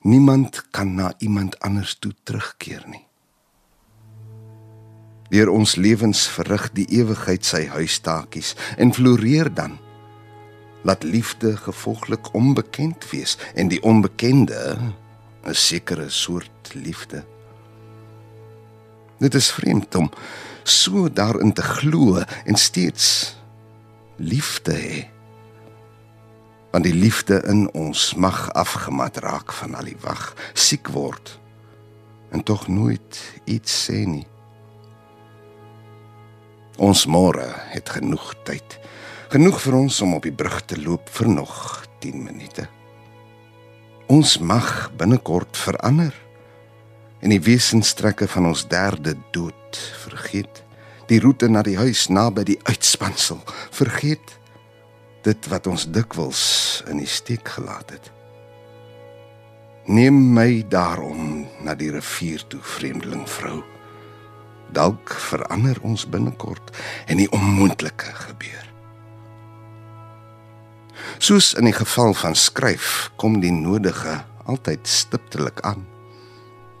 Niemand 0.00 0.70
kan 0.70 0.94
na 0.94 1.14
iemand 1.18 1.58
anders 1.58 1.94
toe 1.98 2.14
terugkeer 2.22 2.82
nie. 2.86 3.06
Deur 5.32 5.48
ons 5.48 5.76
lewens 5.80 6.26
verrig 6.28 6.66
die 6.76 6.84
ewigheid 6.92 7.46
sy 7.48 7.64
huistakies 7.72 8.52
en 8.76 8.92
floreer 8.92 9.48
dan. 9.48 9.78
Laat 10.84 11.06
liefde 11.08 11.54
gevolglik 11.56 12.34
onbekend 12.36 13.06
wees 13.10 13.38
en 13.54 13.70
die 13.72 13.80
onbekende 13.80 14.76
'n 15.44 15.54
sekere 15.54 16.10
soort 16.10 16.74
liefde. 16.74 17.24
Dit 19.18 19.34
is 19.34 19.50
vreemd 19.50 19.94
om 19.94 20.10
so 20.62 21.08
daarin 21.12 21.52
te 21.52 21.62
glo 21.62 22.22
en 22.44 22.56
steeds 22.56 23.36
liefde 24.16 24.72
hê. 24.72 25.08
Want 26.70 26.84
die 26.84 26.94
liefde 26.94 27.42
in 27.46 27.70
ons 27.72 28.14
mag 28.14 28.52
afgemat 28.52 29.16
raak 29.16 29.52
van 29.52 29.74
al 29.74 29.84
die 29.84 29.98
wag, 30.00 30.34
siek 30.54 30.88
word 30.88 31.38
en 32.30 32.42
tog 32.42 32.68
nooit 32.68 33.40
iets 33.44 33.90
sê 33.90 34.04
nie. 34.06 34.31
Ons 36.82 37.06
môre 37.06 37.46
het 37.70 37.92
genoeg 37.94 38.32
tyd. 38.46 38.78
Genoeg 39.30 39.60
vir 39.62 39.78
ons 39.78 40.00
om 40.02 40.16
op 40.18 40.26
die 40.26 40.34
brug 40.34 40.58
te 40.66 40.80
loop 40.80 41.06
vir 41.14 41.28
nog 41.30 41.54
10 42.02 42.24
minute. 42.24 42.66
Ons 44.10 44.40
mag 44.42 44.90
binnekort 44.98 45.56
verander 45.56 46.12
en 47.22 47.30
die 47.30 47.40
wesenstrekke 47.40 48.26
van 48.28 48.50
ons 48.50 48.66
derde 48.68 49.14
dood 49.30 49.78
vergeet 50.02 50.64
die 51.10 51.20
roete 51.22 51.48
na 51.50 51.62
die 51.66 51.76
huis 51.78 52.08
naby 52.10 52.44
die 52.52 52.58
uitspansel 52.66 53.40
vergeet 53.74 54.38
dit 55.26 55.48
wat 55.52 55.68
ons 55.70 55.86
dikwels 55.94 56.42
in 56.90 57.02
die 57.02 57.10
steek 57.10 57.54
gelaat 57.56 57.94
het 57.94 58.10
neem 59.86 60.18
my 60.34 60.62
daarom 60.70 61.44
na 61.62 61.74
die 61.78 61.90
rivier 61.94 62.42
toe 62.50 62.62
vreemdeling 62.74 63.26
vrou 63.28 63.60
dalk 64.72 65.12
verander 65.28 65.78
ons 65.82 66.06
binnekort 66.08 66.72
en 67.06 67.20
die 67.20 67.30
onmoontlike 67.32 68.12
gebeur. 68.26 68.68
Soos 71.22 71.52
in 71.54 71.68
die 71.68 71.76
geval 71.76 72.14
van 72.18 72.34
skryf 72.34 73.10
kom 73.16 73.40
die 73.40 73.52
nodige 73.54 74.22
altyd 74.44 74.88
stiptelik 74.88 75.60
aan. 75.60 75.86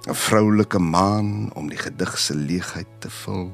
'n 0.02 0.14
vroulike 0.14 0.78
maan 0.78 1.52
om 1.54 1.68
die 1.70 1.78
gedig 1.78 2.18
se 2.18 2.34
leegheid 2.34 2.90
te 2.98 3.10
vul 3.10 3.52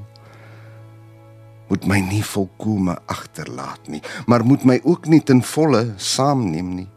moet 1.69 1.85
my 1.87 1.99
nie 2.01 2.25
volkome 2.25 2.95
agterlaat 3.07 3.89
nie 3.93 4.01
maar 4.27 4.45
moet 4.45 4.65
my 4.65 4.81
ook 4.85 5.07
nie 5.13 5.21
ten 5.21 5.43
volle 5.43 5.93
saamneem 5.97 6.71
nie. 6.75 6.89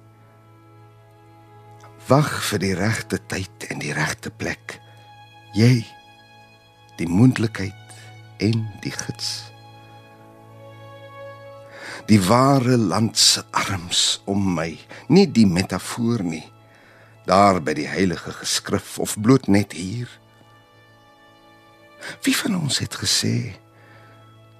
Wag 2.07 2.31
vir 2.49 2.59
die 2.59 2.75
regte 2.75 3.19
tyd 3.27 3.67
en 3.69 3.79
die 3.79 3.93
regte 3.93 4.31
plek. 4.31 4.79
Jy 5.55 5.83
die 7.01 7.09
moontlikheid 7.09 7.97
en 8.45 8.65
die 8.85 8.93
gids 8.93 9.33
die 12.09 12.21
ware 12.27 12.77
land 12.77 13.17
se 13.17 13.43
arms 13.51 14.21
om 14.29 14.53
my 14.55 14.71
nie 15.09 15.27
die 15.29 15.47
metafoor 15.49 16.23
nie 16.25 16.45
daar 17.25 17.61
by 17.61 17.75
die 17.77 17.87
heilige 17.89 18.33
geskrif 18.41 18.97
of 18.99 19.13
bloot 19.21 19.47
net 19.47 19.75
hier? 19.77 20.09
Wie 22.25 22.35
van 22.35 22.57
ons 22.57 22.81
het 22.81 22.97
gesê 22.97 23.53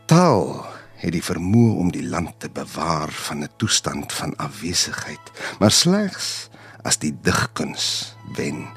taal 0.05 0.61
het 1.01 1.15
die 1.15 1.23
vermoë 1.25 1.77
om 1.81 1.89
die 1.93 2.05
land 2.05 2.37
te 2.39 2.49
bewaar 2.49 3.09
van 3.09 3.43
'n 3.43 3.49
toestand 3.57 4.13
van 4.13 4.35
afwesigheid, 4.37 5.31
maar 5.59 5.71
slegs 5.71 6.49
as 6.83 6.97
die 6.97 7.13
digkuns 7.21 8.15
wen. 8.37 8.67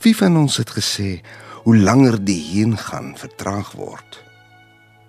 Wie 0.00 0.16
van 0.16 0.36
ons 0.36 0.56
het 0.56 0.70
gesê 0.70 1.22
hoe 1.66 1.76
langer 1.76 2.14
die 2.22 2.38
heen 2.38 2.76
gaan 2.78 3.16
vertraag 3.18 3.72
word, 3.74 4.20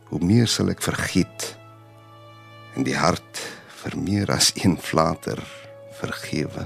hoe 0.09 0.17
meer 0.25 0.47
sal 0.49 0.71
ek 0.73 0.81
vergiet 0.81 1.51
en 2.73 2.81
die 2.87 2.95
hart 2.97 3.41
vir 3.83 3.93
meer 4.01 4.31
as 4.33 4.49
een 4.57 4.73
flater 4.81 5.37
vergewe. 5.99 6.65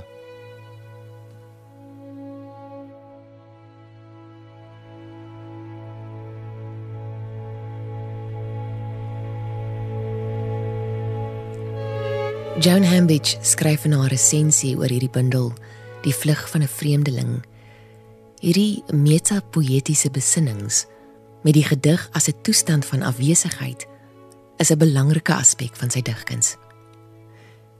Joan 12.61 12.87
Hambidge 12.87 13.43
skryf 13.43 13.89
in 13.89 13.99
haar 13.99 14.11
resensie 14.13 14.77
oor 14.79 14.87
hierdie 14.87 15.11
bundel 15.11 15.51
Die 16.01 16.15
vlug 16.15 16.47
van 16.49 16.63
'n 16.63 16.67
vreemdeling. 16.67 17.50
Hierdie 18.41 18.81
metapoëtiese 18.89 20.09
besinnings 20.09 20.87
met 21.45 21.53
die 21.53 21.65
gedig 21.65 22.01
as 22.17 22.27
'n 22.27 22.41
toestand 22.41 22.85
van 22.85 23.01
afwesigheid 23.01 23.85
is 24.57 24.71
'n 24.71 24.77
belangrike 24.77 25.33
aspek 25.33 25.75
van 25.75 25.89
sy 25.89 26.01
digkuns. 26.01 26.57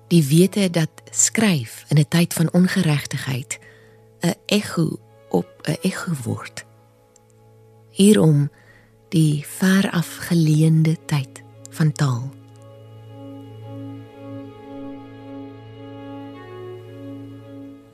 Die 0.08 0.24
wete 0.24 0.70
dat 0.70 0.90
skryf 1.10 1.86
in 1.90 1.98
'n 1.98 2.08
tyd 2.08 2.34
van 2.34 2.54
ongeregtigheid 2.54 3.60
'n 4.22 4.34
ekko 4.46 5.00
op 5.30 5.50
'n 5.64 5.78
ekko 5.82 6.12
word. 6.24 6.66
Hierom 7.90 8.52
die 9.10 9.46
ver 9.48 9.90
afgeleende 9.92 10.98
tyd 11.06 11.44
van 11.70 11.92
taal. 11.92 12.30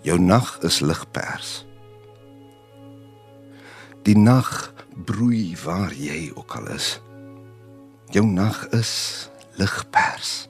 Jou 0.01 0.19
nag 0.19 0.59
is 0.61 0.79
ligpers. 0.79 1.66
Die 4.07 4.15
nag 4.15 4.71
broei 5.03 5.57
waar 5.65 5.91
jy 5.91 6.29
ook 6.31 6.53
al 6.55 6.69
is. 6.71 6.93
Jou 8.15 8.23
nag 8.23 8.61
is 8.71 9.27
ligpers. 9.59 10.47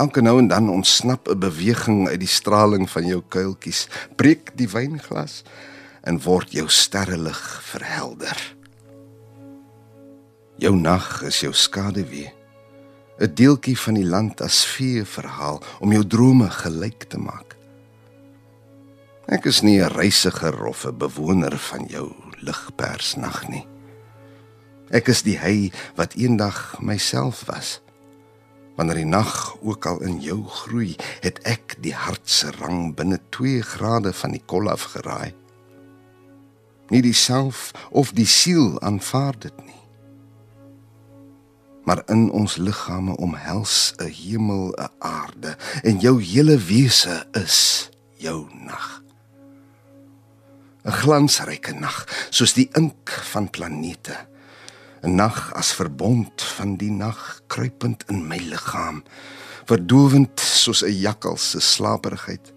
Elke 0.00 0.22
nou 0.24 0.38
en 0.40 0.48
dan 0.48 0.70
ontsnap 0.72 1.28
'n 1.28 1.38
beweging 1.38 2.08
uit 2.08 2.18
die 2.18 2.28
straling 2.40 2.90
van 2.90 3.06
jou 3.06 3.22
kuiltjies, 3.28 3.88
breek 4.16 4.56
die 4.56 4.68
wynglas 4.68 5.42
en 6.02 6.22
word 6.22 6.52
jou 6.52 6.68
sterrelig 6.68 7.60
verhelder. 7.62 8.56
Jou 10.56 10.76
nag 10.76 11.22
is 11.22 11.40
jou 11.40 11.52
skaduwee. 11.52 12.32
'n 13.20 13.34
Deeltjie 13.34 13.78
van 13.78 13.94
die 13.94 14.08
land 14.08 14.40
as 14.40 14.64
vee 14.64 15.04
verhaal 15.04 15.62
om 15.80 15.92
jou 15.92 16.06
drome 16.06 16.50
gelyk 16.50 17.04
te 17.08 17.18
maak. 17.18 17.56
Ek 19.28 19.44
is 19.44 19.62
nie 19.62 19.80
'n 19.80 19.92
reisiger 19.92 20.64
of 20.64 20.86
'n 20.86 20.96
bewoner 20.96 21.58
van 21.58 21.84
jou 21.88 22.23
ligpersnag 22.44 23.48
nie. 23.48 23.64
Ek 24.94 25.08
is 25.08 25.24
die 25.24 25.38
hy 25.40 25.72
wat 25.96 26.14
eendag 26.20 26.76
myself 26.84 27.44
was. 27.48 27.80
Wanneer 28.76 29.00
die 29.04 29.08
nag 29.08 29.56
ook 29.62 29.86
al 29.86 30.02
in 30.02 30.18
jou 30.20 30.42
groei, 30.50 30.96
het 31.22 31.38
ek 31.48 31.76
die 31.82 31.94
hart 31.94 32.28
se 32.30 32.50
rang 32.58 32.94
binne 32.98 33.20
2 33.30 33.62
grade 33.62 34.12
van 34.12 34.34
die 34.34 34.42
kol 34.46 34.68
afgeraai. 34.70 35.32
Nie 36.90 37.00
die 37.02 37.16
self 37.16 37.70
of 37.90 38.12
die 38.12 38.28
siel 38.28 38.74
aanvaar 38.82 39.38
dit 39.38 39.56
nie. 39.64 39.80
Maar 41.84 42.02
in 42.08 42.30
ons 42.32 42.56
liggame 42.56 43.16
omhels 43.16 43.94
'n 43.98 44.08
hemel, 44.08 44.72
'n 44.72 44.90
aarde 44.98 45.56
en 45.82 45.98
jou 45.98 46.22
hele 46.22 46.58
wese 46.58 47.26
is 47.32 47.90
jou 48.16 48.48
nag. 48.52 49.03
'n 50.84 50.92
glansryke 50.92 51.72
nag 51.72 52.04
soos 52.30 52.52
die 52.52 52.68
ink 52.76 53.10
van 53.32 53.50
planete. 53.50 54.16
'n 55.02 55.14
nag 55.14 55.52
as 55.54 55.72
verbond 55.72 56.42
van 56.42 56.76
die 56.76 56.90
nag 56.90 57.40
kruipend 57.46 58.04
in 58.08 58.26
my 58.28 58.38
liggaam 58.38 59.02
verdowend 59.64 60.40
soos 60.40 60.82
'n 60.84 60.92
jakkals 60.92 61.50
se 61.50 61.60
slaperigheid. 61.60 62.52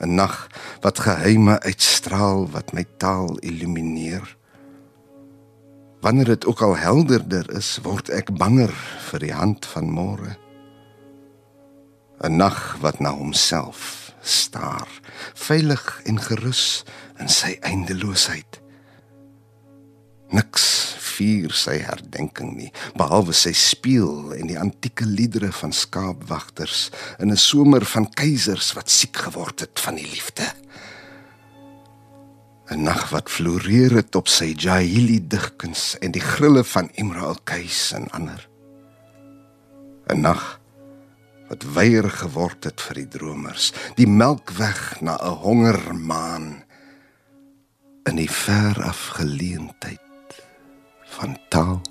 'n 0.00 0.14
nag 0.14 0.48
wat 0.80 0.98
geheime 0.98 1.60
uitstraal 1.60 2.50
wat 2.50 2.72
my 2.72 2.84
taal 2.96 3.38
illumineer. 3.38 4.36
Wanneer 6.00 6.24
dit 6.24 6.46
ook 6.46 6.60
al 6.62 6.76
helderder 6.76 7.56
is 7.56 7.78
word 7.82 8.08
ek 8.08 8.36
banger 8.36 8.72
vir 9.10 9.18
die 9.18 9.32
hand 9.32 9.66
van 9.66 9.90
môre. 9.90 10.36
'n 12.20 12.36
nag 12.36 12.76
wat 12.80 13.00
na 13.00 13.10
homself 13.10 14.12
staar, 14.20 14.87
veilig 15.48 15.84
en 16.04 16.20
gerus 16.20 16.84
in 17.20 17.30
sy 17.32 17.56
eindeloosheid. 17.64 18.60
Niks 20.28 20.66
vier 21.18 21.54
sy 21.56 21.78
herdenking 21.82 22.52
nie, 22.58 22.68
behalwe 23.00 23.34
sy 23.34 23.54
spieël 23.56 24.34
en 24.36 24.50
die 24.50 24.58
antieke 24.60 25.06
liedere 25.08 25.50
van 25.60 25.72
skaapwagters 25.74 26.90
in 27.18 27.32
'n 27.32 27.40
somer 27.40 27.84
van 27.94 28.06
keisers 28.20 28.74
wat 28.76 28.90
siek 28.90 29.16
geword 29.16 29.60
het 29.60 29.80
van 29.80 29.96
die 29.96 30.06
liefde. 30.06 30.46
'n 32.70 32.82
Nag 32.84 33.08
wat 33.10 33.30
floreer 33.30 33.96
het 33.96 34.14
op 34.14 34.28
sy 34.28 34.52
Jahili 34.52 35.20
digkuns 35.26 35.96
en 36.00 36.12
die 36.12 36.20
grille 36.20 36.64
van 36.64 36.90
Imra 36.94 37.24
al-Qais 37.32 37.92
en 37.96 38.10
ander. 38.10 38.48
'n 40.12 40.20
Nag 40.20 40.60
wat 41.48 41.64
weier 41.74 42.10
geword 42.10 42.64
het 42.64 42.80
vir 42.80 43.02
die 43.02 43.08
dromers, 43.08 43.72
die 43.96 44.08
melkweg 44.08 45.00
na 45.00 45.16
'n 45.16 45.40
hongermaan 45.44 46.64
in 48.08 48.16
die 48.16 48.30
ver 48.30 48.82
afgeleentheid 48.84 50.00
van 51.18 51.36
taal 51.48 51.82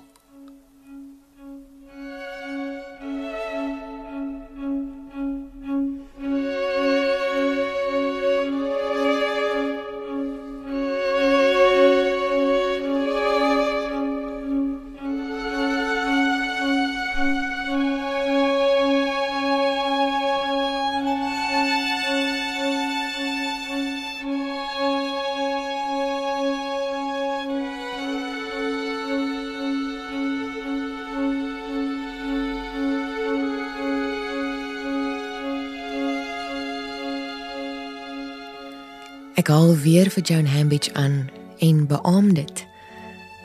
Ek 39.38 39.52
haal 39.54 39.76
weer 39.78 40.08
vir 40.10 40.24
Joan 40.26 40.48
Hambidge 40.50 40.90
aan 40.98 41.28
en 41.62 41.84
beamoed 41.86 42.40
dit. 42.40 42.62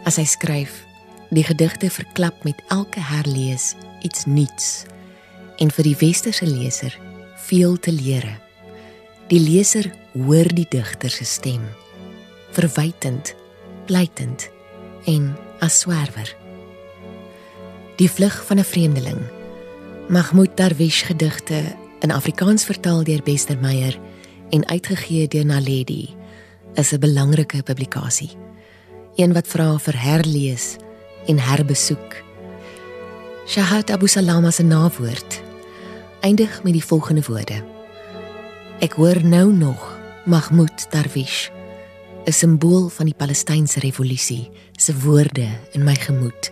As 0.09 0.15
hy 0.17 0.23
skryf, 0.25 0.79
die 1.29 1.43
gedigte 1.45 1.91
verklap 1.93 2.39
met 2.47 2.57
elke 2.73 3.01
herlees 3.11 3.75
iets 4.01 4.25
nuuts 4.25 4.87
en 5.61 5.69
vir 5.69 5.85
die 5.85 5.97
westerse 5.99 6.47
leser 6.49 6.95
veel 7.45 7.77
te 7.77 7.93
leere. 7.93 8.31
Die 9.29 9.37
leser 9.37 9.91
hoor 10.17 10.49
die 10.49 10.65
digter 10.65 11.13
se 11.13 11.27
stem, 11.29 11.61
verwytend, 12.57 13.35
pleitend 13.85 14.47
en 15.05 15.35
as 15.61 15.83
swerwer. 15.85 16.31
Die 18.01 18.09
vlug 18.09 18.39
van 18.49 18.57
'n 18.57 18.65
vreemdeling. 18.65 19.21
Mahmoud 20.09 20.57
Darwish 20.57 21.05
gedigte 21.05 21.61
in 22.01 22.11
Afrikaans 22.11 22.65
vertaal 22.65 23.03
deur 23.03 23.21
Bester 23.21 23.57
Meyer 23.61 23.99
en 24.53 24.67
uitgegee 24.69 25.27
deur 25.27 25.45
Naledi 25.45 26.13
is 26.73 26.91
'n 26.91 26.99
belangrike 26.99 27.63
publikasie. 27.63 28.29
Een 29.15 29.33
wat 29.33 29.47
vra 29.47 29.77
vir 29.77 29.97
herlees 30.01 30.75
en 31.25 31.39
herbesoek. 31.39 32.23
Shahad 33.47 33.89
Abu 33.89 34.07
Salama 34.07 34.51
se 34.51 34.63
nawoord 34.63 35.41
eindig 36.19 36.63
met 36.63 36.73
die 36.73 36.85
volgende 36.85 37.23
woorde: 37.27 37.63
Ek 38.79 38.93
hoor 38.93 39.25
nou 39.25 39.53
nog 39.53 39.99
Mahmoud 40.25 40.91
Darwish, 40.91 41.49
'n 42.25 42.31
simbool 42.31 42.89
van 42.89 43.05
die 43.05 43.15
Palestynse 43.17 43.79
revolusie, 43.79 44.51
se 44.71 44.99
woorde 44.99 45.47
in 45.71 45.83
my 45.83 45.95
gemoed. 45.95 46.51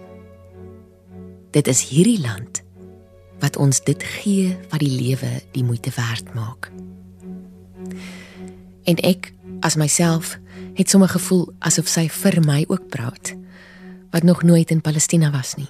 Dit 1.51 1.67
is 1.67 1.89
hierdie 1.89 2.21
land 2.21 2.63
wat 3.39 3.57
ons 3.57 3.83
dit 3.83 4.03
gee 4.03 4.57
wat 4.69 4.79
die 4.79 5.01
lewe 5.01 5.41
die 5.51 5.63
moeite 5.63 5.91
werd 5.95 6.33
maak. 6.33 6.71
En 8.83 8.95
ek, 8.95 9.33
as 9.59 9.75
myself, 9.75 10.37
het 10.73 10.89
sommer 10.89 11.09
gevoel 11.09 11.53
asof 11.59 11.87
sy 11.87 12.07
vir 12.09 12.39
my 12.45 12.63
ook 12.67 12.89
praat 12.89 13.35
wat 14.11 14.23
nog 14.27 14.43
nooit 14.43 14.71
in 14.71 14.81
Palestina 14.81 15.31
was 15.31 15.55
nie. 15.55 15.69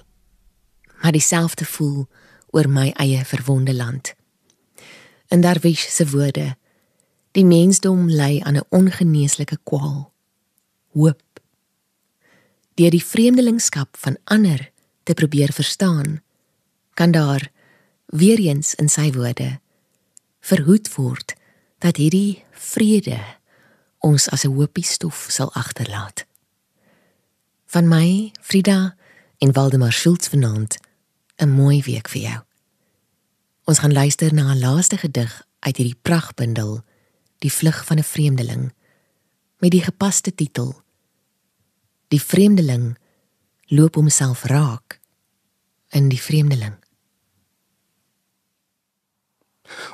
Maar 1.02 1.12
dieselfde 1.12 1.64
voel 1.64 2.08
oor 2.50 2.68
my 2.68 2.88
eie 2.98 3.24
verwonde 3.24 3.74
land. 3.74 4.14
En 5.28 5.40
Darwish 5.40 5.86
se 5.86 6.08
woorde: 6.10 6.56
Die 7.30 7.44
mensdom 7.44 8.10
ly 8.10 8.40
aan 8.42 8.56
'n 8.56 8.66
ongeneeslike 8.68 9.58
kwaal. 9.62 10.12
Hoop. 10.92 11.40
Deur 12.74 12.90
die 12.90 13.04
vreemdelingskap 13.04 13.96
van 13.98 14.16
ander 14.24 14.70
te 15.02 15.14
probeer 15.14 15.52
verstaan, 15.52 16.22
kan 16.94 17.10
daar 17.10 17.50
weer 18.06 18.38
eens 18.38 18.74
in 18.74 18.88
sy 18.88 19.12
woorde 19.12 19.60
verhoed 20.42 20.90
word 20.94 21.34
dat 21.82 21.98
hierdie 21.98 22.44
vrede 22.54 23.18
ons 23.98 24.28
as 24.30 24.44
'n 24.44 24.54
hoopie 24.54 24.84
stof 24.84 25.26
sal 25.30 25.52
agterlaat. 25.52 26.26
Van 27.66 27.88
my, 27.88 28.32
Frida 28.40 28.96
en 29.38 29.52
Waldemar 29.52 29.92
Schultz 29.92 30.28
vanaand 30.28 30.78
'n 31.36 31.48
mooi 31.48 31.82
week 31.82 32.08
vir 32.08 32.20
jou. 32.20 32.40
Ons 33.64 33.78
gaan 33.78 33.92
luister 33.92 34.34
na 34.34 34.52
'n 34.52 34.58
laaste 34.58 34.96
gedig 34.96 35.42
uit 35.58 35.76
hierdie 35.76 35.98
pragbundel, 36.02 36.82
Die 37.38 37.52
vlug 37.52 37.84
van 37.84 37.98
'n 37.98 38.02
vreemdeling, 38.02 38.74
met 39.58 39.70
die 39.70 39.82
gepaste 39.82 40.34
titel 40.34 40.82
Die 42.08 42.22
vreemdeling 42.22 42.98
loop 43.66 43.94
homself 43.94 44.42
raak 44.44 45.00
in 45.88 46.08
die 46.08 46.20
vreemdeling. 46.20 46.74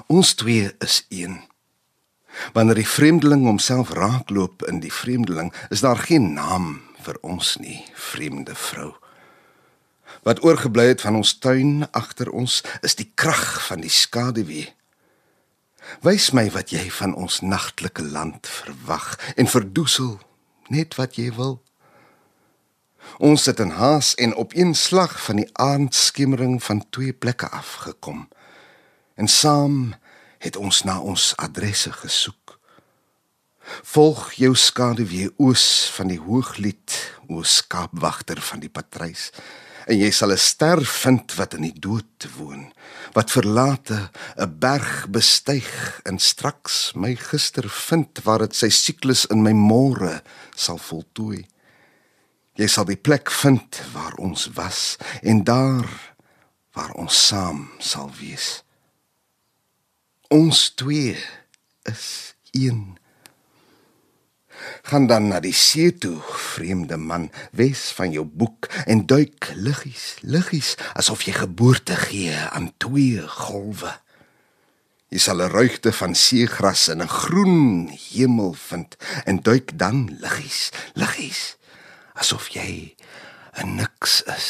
Ons 0.07 0.35
twee 0.35 0.75
is 0.79 1.07
een. 1.09 1.48
Wanneer 2.53 2.81
die 2.81 2.89
vreemdeling 2.89 3.45
homself 3.45 3.91
raakloop 3.91 4.63
in 4.69 4.81
die 4.81 4.93
vreemdeling, 4.93 5.53
is 5.71 5.81
daar 5.81 5.99
geen 5.99 6.33
naam 6.33 6.81
vir 7.03 7.19
ons 7.23 7.57
nie, 7.63 7.85
vreemde 7.95 8.55
vrou. 8.55 8.95
Wat 10.23 10.43
oorgebly 10.45 10.89
het 10.91 11.01
van 11.01 11.17
ons 11.17 11.39
tuin 11.39 11.87
agter 11.91 12.31
ons, 12.31 12.63
is 12.83 12.97
die 12.99 13.11
krag 13.15 13.67
van 13.67 13.85
die 13.85 13.93
skaduwee. 13.93 14.73
Wys 16.05 16.31
my 16.37 16.49
wat 16.53 16.73
jy 16.75 16.89
van 16.93 17.15
ons 17.17 17.41
nagtelike 17.41 18.05
land 18.05 18.47
verwag 18.47 19.15
en 19.37 19.49
verdoesel 19.49 20.19
net 20.69 20.99
wat 21.01 21.17
jy 21.17 21.31
wil. 21.37 21.59
Ons 23.25 23.47
het 23.49 23.61
in 23.61 23.73
haas 23.79 24.13
en 24.21 24.35
op 24.37 24.53
een 24.57 24.75
slag 24.77 25.17
van 25.25 25.41
die 25.41 25.49
aandskemering 25.53 26.59
van 26.63 26.85
twee 26.91 27.13
plekke 27.13 27.49
afgekom. 27.49 28.29
En 29.17 29.29
saam 29.29 29.95
het 30.39 30.57
ons 30.57 30.83
na 30.85 31.01
ons 31.01 31.33
adresse 31.37 31.93
gesoek. 31.93 32.59
Volg 33.83 34.33
jou 34.41 34.55
skaduwee 34.57 35.29
oos 35.37 35.89
van 35.97 36.09
die 36.13 36.21
hooglied, 36.21 36.95
o 37.29 37.43
skaapwagter 37.45 38.41
van 38.41 38.63
die 38.65 38.73
patrys, 38.73 39.29
en 39.89 39.97
jy 39.97 40.11
sal 40.13 40.33
'n 40.33 40.39
ster 40.39 40.85
vind 40.85 41.35
wat 41.37 41.55
in 41.55 41.63
die 41.63 41.81
dood 41.81 42.29
woon, 42.37 42.73
wat 43.13 43.31
verlate 43.31 44.11
'n 44.37 44.59
berg 44.59 45.09
bestyg 45.09 46.01
en 46.05 46.19
straks 46.19 46.93
my 46.95 47.15
gister 47.17 47.69
vind 47.69 48.21
waar 48.25 48.39
dit 48.39 48.55
sy 48.55 48.69
siklus 48.69 49.25
in 49.27 49.43
my 49.43 49.53
môre 49.53 50.23
sal 50.55 50.79
voltooi. 50.79 51.47
Jy 52.55 52.67
sal 52.67 52.85
die 52.85 52.97
plek 52.97 53.31
vind 53.31 53.81
waar 53.93 54.15
ons 54.19 54.49
was 54.55 54.97
en 55.23 55.45
daar 55.45 55.89
waar 56.73 56.93
ons 56.93 57.27
saam 57.27 57.71
sal 57.79 58.11
wees. 58.21 58.63
Ons 60.29 60.71
twee 60.77 61.17
is 61.89 62.35
een. 62.53 62.99
Gaan 64.83 65.07
dan 65.07 65.29
na 65.31 65.39
die 65.41 65.55
see 65.57 65.89
toe, 65.97 66.19
vreemde 66.21 66.99
man, 67.01 67.31
wes 67.57 67.87
van 67.97 68.13
jou 68.13 68.27
boek 68.29 68.67
en 68.85 69.07
duik 69.09 69.49
liggies, 69.57 70.19
liggies 70.21 70.75
asof 70.93 71.23
jy 71.25 71.33
geboorte 71.33 71.97
gee 71.97 72.35
aan 72.37 72.75
twee 72.77 73.23
golwe. 73.25 73.95
Jy 75.09 75.19
sal 75.19 75.41
'n 75.41 75.49
ruigte 75.49 75.93
van 75.97 76.15
seegras 76.15 76.89
in 76.93 77.01
'n 77.01 77.09
groen 77.09 77.89
hemel 77.89 78.53
vind 78.53 78.97
en 79.25 79.41
duik 79.41 79.79
dan 79.79 80.13
liggies, 80.21 80.69
liggies 80.93 81.57
asof 82.13 82.49
jy 82.49 82.95
'n 83.65 83.75
niks 83.81 84.23
is 84.23 84.49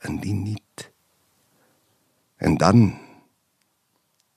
in 0.00 0.16
die 0.16 0.34
niet. 0.34 0.90
En 2.38 2.56
dan 2.56 3.07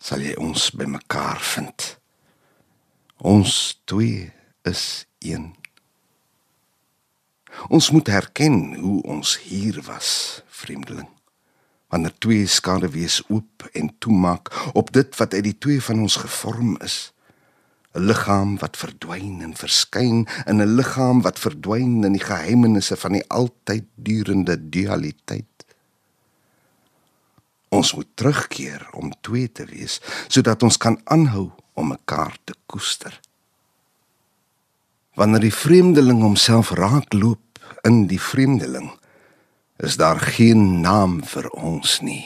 sal 0.02 0.24
jy 0.26 0.34
ons 0.42 0.72
bymekaar 0.74 1.42
vind. 1.54 1.88
Ons 3.22 3.82
twee 3.86 4.32
is 4.66 5.06
een. 5.22 5.52
Ons 7.70 7.92
moet 7.94 8.08
herken 8.10 8.74
hoe 8.82 9.02
ons 9.04 9.38
hier 9.46 9.78
was, 9.86 10.42
vreemdeling. 10.50 11.10
Wanneer 11.92 12.14
twee 12.24 12.48
skade 12.48 12.90
wees 12.90 13.20
oop 13.30 13.68
en 13.78 13.92
toemaak 14.00 14.50
op 14.74 14.94
dit 14.96 15.18
wat 15.20 15.34
uit 15.34 15.44
die 15.52 15.58
twee 15.58 15.82
van 15.84 16.02
ons 16.08 16.16
gevorm 16.24 16.78
is. 16.82 17.12
'n 17.94 18.08
Liggaam 18.08 18.58
wat 18.58 18.78
verdwyn 18.78 19.42
en 19.44 19.54
verskyn 19.56 20.28
in 20.48 20.62
'n 20.64 20.76
liggaam 20.80 21.22
wat 21.22 21.40
verdwyn 21.40 22.04
in 22.04 22.14
die 22.16 22.24
geheimenisse 22.24 22.96
van 22.96 23.12
die 23.12 23.28
altyd 23.28 23.84
durende 23.96 24.56
dualiteit. 24.70 25.66
Ons 27.82 27.96
moet 27.98 28.10
terugkeer 28.14 28.84
om 28.94 29.10
twee 29.26 29.50
te 29.50 29.66
wees 29.66 29.98
sodat 30.30 30.62
ons 30.62 30.78
kan 30.78 31.00
aanhou 31.10 31.50
om 31.74 31.90
mekaar 31.90 32.36
te 32.46 32.54
koester. 32.70 33.16
Wanneer 35.18 35.48
die 35.48 35.56
vreemdeling 35.56 36.22
homself 36.22 36.72
raakloop 36.78 37.62
in 37.88 38.06
die 38.12 38.22
vreemdeling, 38.22 38.92
is 39.82 39.98
daar 39.98 40.22
geen 40.22 40.84
naam 40.86 41.24
vir 41.26 41.50
ons 41.58 41.98
nie, 42.06 42.24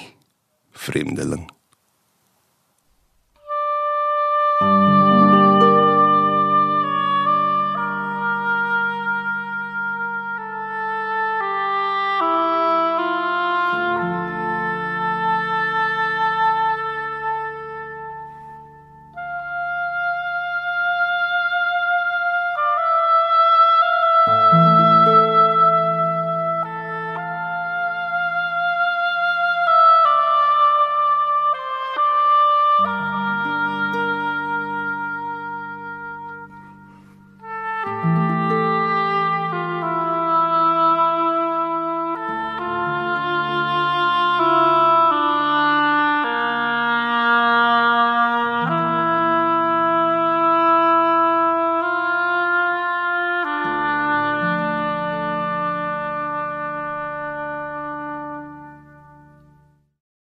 vreemdeling. 0.75 1.47